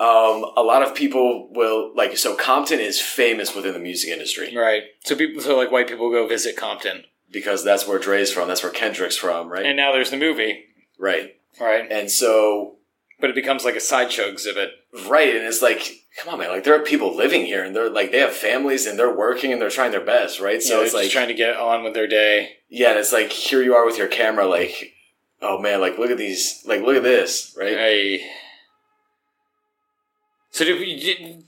[0.00, 4.54] Um, a lot of people will like so Compton is famous within the music industry
[4.56, 4.82] Right.
[5.04, 8.62] So people, so like white people go visit Compton, because that's where Dre's from, that's
[8.62, 9.64] where Kendrick's from, right?
[9.64, 10.64] and now there's the movie,
[10.98, 11.36] right.
[11.60, 11.90] right?
[11.90, 12.78] And so
[13.20, 14.72] but it becomes like a sideshow exhibit.
[15.06, 17.88] right, and it's like, come on, man, like there are people living here, and they're
[17.88, 20.62] like they have families, and they're working, and they're trying their best, right?
[20.62, 22.56] So yeah, it's they're like, trying to get on with their day.
[22.68, 24.92] yeah, and it's like here you are with your camera, like,
[25.40, 27.76] oh man, like look at these, like look at this, right?
[27.78, 28.30] I.
[30.54, 31.42] So do we,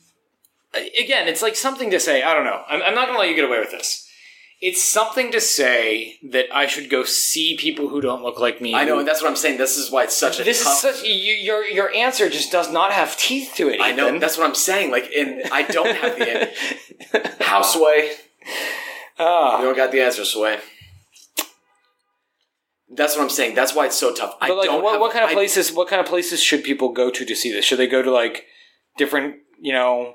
[1.00, 2.24] again, it's like something to say.
[2.24, 2.64] I don't know.
[2.68, 4.02] I'm, I'm not going to let you get away with this.
[4.61, 8.74] It's something to say that I should go see people who don't look like me.
[8.74, 9.59] I know, and that's what I'm saying.
[9.59, 10.72] This is why it's such a this tough.
[10.72, 13.80] is such you, your your answer just does not have teeth to it.
[13.80, 14.18] I know Ethan.
[14.18, 14.90] that's what I'm saying.
[14.90, 18.14] Like, and I don't have the how sway.
[19.20, 19.61] Ah.
[19.61, 20.59] You don't got the answer, sway.
[22.90, 23.54] That's what I'm saying.
[23.54, 24.36] That's why it's so tough.
[24.40, 24.82] I like, don't.
[24.82, 25.70] what, have- what kind of I- places?
[25.72, 27.64] What kind of places should people go to to see this?
[27.64, 28.46] Should they go to like
[28.97, 30.14] different, you know,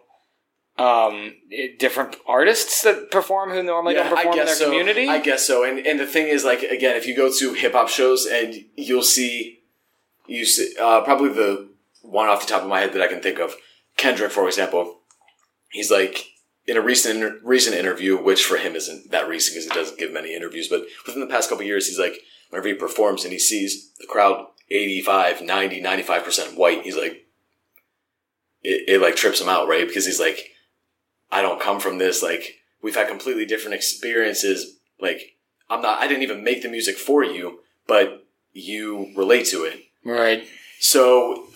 [0.78, 4.66] um, eh, different artists that perform who normally don't perform in their so.
[4.66, 5.08] community?
[5.08, 5.64] I guess so.
[5.64, 8.66] And and the thing is, like, again, if you go to hip hop shows and
[8.76, 9.60] you'll see,
[10.28, 11.70] you see, uh, probably the
[12.02, 13.56] one off the top of my head that I can think of,
[13.98, 15.00] Kendrick, for example.
[15.70, 16.26] He's like
[16.66, 20.12] in a recent recent interview, which for him isn't that recent because he doesn't give
[20.12, 22.18] many interviews, but within the past couple years, he's like,
[22.50, 27.26] whenever he performs and he sees the crowd 85, 90, 95% white, he's like,
[28.64, 29.88] it, it like trips him out, right?
[29.88, 30.52] Because he's like,
[31.32, 32.22] I don't come from this.
[32.22, 34.78] Like, we've had completely different experiences.
[35.00, 35.38] Like,
[35.70, 39.82] I'm not, I didn't even make the music for you, but you relate to it.
[40.04, 40.46] right.
[40.80, 41.48] So,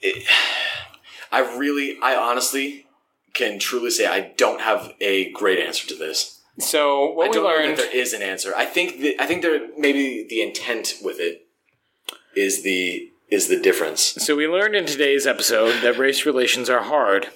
[0.00, 0.26] it,
[1.32, 2.86] I really, I honestly
[3.34, 6.40] can truly say I don't have a great answer to this.
[6.58, 7.78] So I what we don't know learned.
[7.78, 8.52] there is an answer.
[8.56, 11.46] I think that, I think there maybe the intent with it
[12.34, 14.02] is the is the difference.
[14.02, 17.28] So we learned in today's episode that race relations are hard.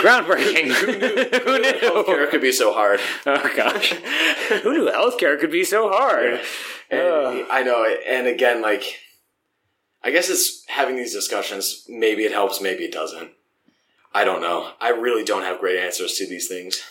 [0.00, 0.68] Groundbreaking.
[0.72, 1.72] Who knew?
[1.80, 3.00] Healthcare could be so hard.
[3.26, 3.92] Oh gosh.
[4.62, 6.40] Who knew healthcare could be so hard?
[6.90, 7.46] And Ugh.
[7.50, 9.00] I know, and again, like,
[10.02, 11.84] I guess it's having these discussions.
[11.88, 13.30] Maybe it helps, maybe it doesn't.
[14.12, 14.72] I don't know.
[14.80, 16.82] I really don't have great answers to these things.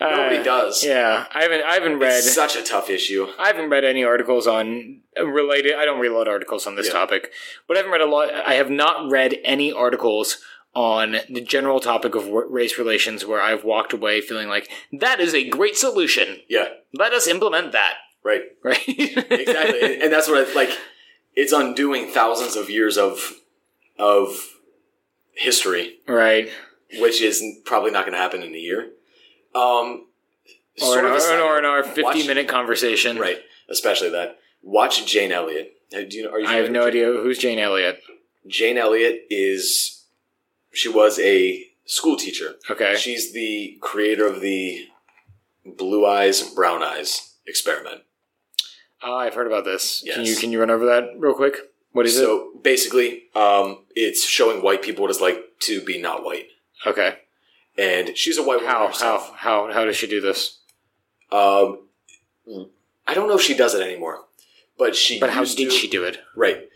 [0.00, 0.84] Nobody Uh, does.
[0.84, 1.62] Yeah, I haven't.
[1.64, 2.18] I haven't read.
[2.18, 3.26] It's such a tough issue.
[3.38, 5.74] I haven't read any articles on related.
[5.74, 6.92] I don't read a lot of articles on this Yeah.
[6.92, 7.32] topic,
[7.66, 8.30] but I haven't read a lot.
[8.34, 10.38] I have not read any articles
[10.74, 15.34] on the general topic of race relations where I've walked away feeling like that is
[15.34, 16.40] a great solution.
[16.48, 17.94] Yeah, Let us implement that.
[18.22, 18.42] right.
[18.62, 18.82] Right.
[18.86, 20.76] Exactly, and, and that's what I like.
[21.34, 23.40] It's undoing thousands of years of
[23.98, 24.36] of
[25.34, 26.50] history, right.
[26.98, 28.90] which is probably not going to happen in a year.
[29.56, 30.06] Um,
[30.80, 33.18] Or, sort in of our, a side- or in our watch- fifty-minute conversation.
[33.18, 33.40] right?
[33.68, 34.38] Especially that.
[34.62, 35.72] Watch Jane Elliott.
[35.94, 36.30] Uh, Do you know?
[36.32, 38.02] Are you I have no Jane- idea who's Jane Elliott.
[38.46, 40.04] Jane Elliott is
[40.72, 42.56] she was a school teacher.
[42.70, 42.96] Okay.
[42.96, 44.86] She's the creator of the
[45.64, 48.02] blue eyes, brown eyes experiment.
[49.02, 50.04] Ah, I've heard about this.
[50.12, 51.56] Can you can you run over that real quick?
[51.92, 52.20] What is it?
[52.20, 56.48] so basically, um, it's showing white people what it's like to be not white.
[56.84, 57.18] Okay.
[57.78, 59.28] And she's a white woman How herself.
[59.36, 60.58] how how how does she do this?
[61.30, 61.80] Um,
[63.06, 64.24] I don't know if she does it anymore,
[64.78, 65.18] but she.
[65.18, 66.18] But how did to- she do it?
[66.34, 66.68] Right.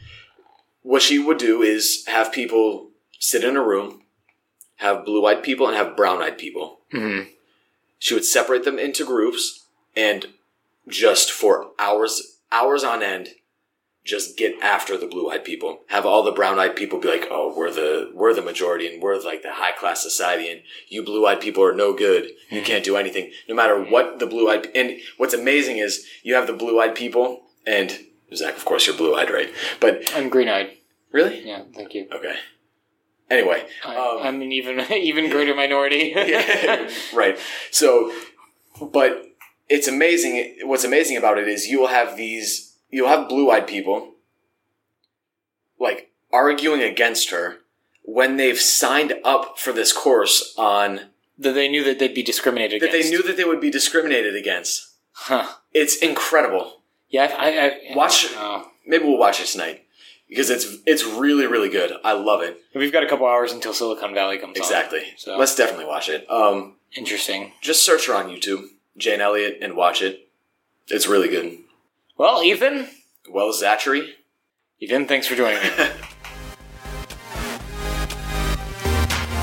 [0.82, 4.03] What she would do is have people sit in a room,
[4.76, 6.80] have blue eyed people and have brown eyed people.
[6.90, 7.22] hmm
[7.98, 10.26] She would separate them into groups and
[10.88, 13.28] just for hours, hours on end,
[14.11, 15.80] just get after the blue eyed people.
[15.86, 19.02] Have all the brown eyed people be like, oh, we're the, we're the majority and
[19.02, 22.30] we're like the high class society and you blue eyed people are no good.
[22.50, 23.30] You can't do anything.
[23.48, 26.94] No matter what the blue eyed, and what's amazing is you have the blue eyed
[26.94, 27.98] people and
[28.34, 29.52] Zach, of course, you're blue eyed, right?
[29.80, 30.70] But I'm green-eyed.
[31.12, 31.46] really?
[31.46, 32.06] Yeah, thank you.
[32.12, 32.34] Okay.
[33.28, 36.12] Anyway, I, um, I'm an even even greater minority.
[36.16, 37.38] yeah, right.
[37.70, 38.12] So,
[38.80, 39.24] but
[39.68, 40.58] it's amazing.
[40.62, 44.14] What's amazing about it is you will have these, you'll have blue eyed people
[45.78, 47.59] like arguing against her
[48.03, 51.01] when they've signed up for this course on
[51.38, 53.70] that they knew that they'd be discriminated against that they knew that they would be
[53.70, 54.88] discriminated against.
[55.12, 55.47] Huh.
[55.72, 56.80] It's incredible.
[57.09, 58.66] Yeah, I, I, I Watch- Oh.
[58.86, 59.84] Maybe we'll watch it tonight
[60.28, 61.93] because it's it's really really good.
[62.03, 62.61] I love it.
[62.74, 64.62] We've got a couple hours until Silicon Valley comes on.
[64.64, 65.03] Exactly.
[65.16, 66.28] So Let's definitely watch it.
[66.30, 67.53] Um, interesting.
[67.61, 68.64] just search her on YouTube,
[68.97, 70.28] Jane Elliott, and watch it.
[70.88, 71.59] It's really good.
[72.20, 72.86] Well, Ethan,
[73.30, 74.14] Well, Zachary.
[74.78, 75.70] Ethan, thanks for joining me.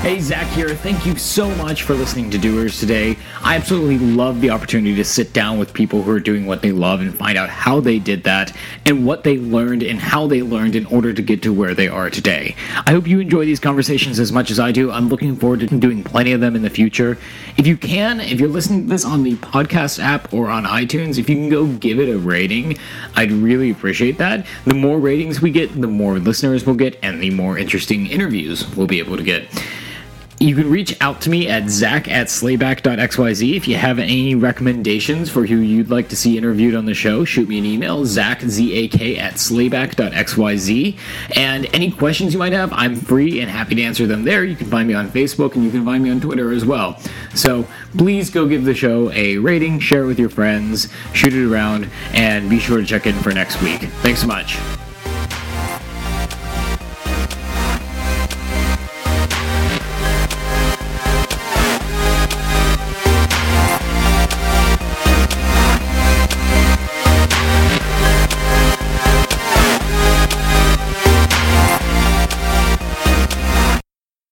[0.08, 0.74] Hey, Zach here.
[0.74, 3.18] Thank you so much for listening to Doers today.
[3.42, 6.72] I absolutely love the opportunity to sit down with people who are doing what they
[6.72, 8.56] love and find out how they did that
[8.86, 11.88] and what they learned and how they learned in order to get to where they
[11.88, 12.56] are today.
[12.86, 14.90] I hope you enjoy these conversations as much as I do.
[14.90, 17.18] I'm looking forward to doing plenty of them in the future.
[17.58, 21.18] If you can, if you're listening to this on the podcast app or on iTunes,
[21.18, 22.78] if you can go give it a rating,
[23.14, 24.46] I'd really appreciate that.
[24.64, 28.66] The more ratings we get, the more listeners we'll get, and the more interesting interviews
[28.74, 29.46] we'll be able to get.
[30.40, 35.28] You can reach out to me at zach at slayback.xyz if you have any recommendations
[35.28, 37.24] for who you'd like to see interviewed on the show.
[37.24, 40.96] Shoot me an email, zach, Z-A-K, at slayback.xyz.
[41.34, 44.44] And any questions you might have, I'm free and happy to answer them there.
[44.44, 47.00] You can find me on Facebook and you can find me on Twitter as well.
[47.34, 47.66] So
[47.96, 51.90] please go give the show a rating, share it with your friends, shoot it around,
[52.12, 53.80] and be sure to check in for next week.
[53.80, 54.56] Thanks so much.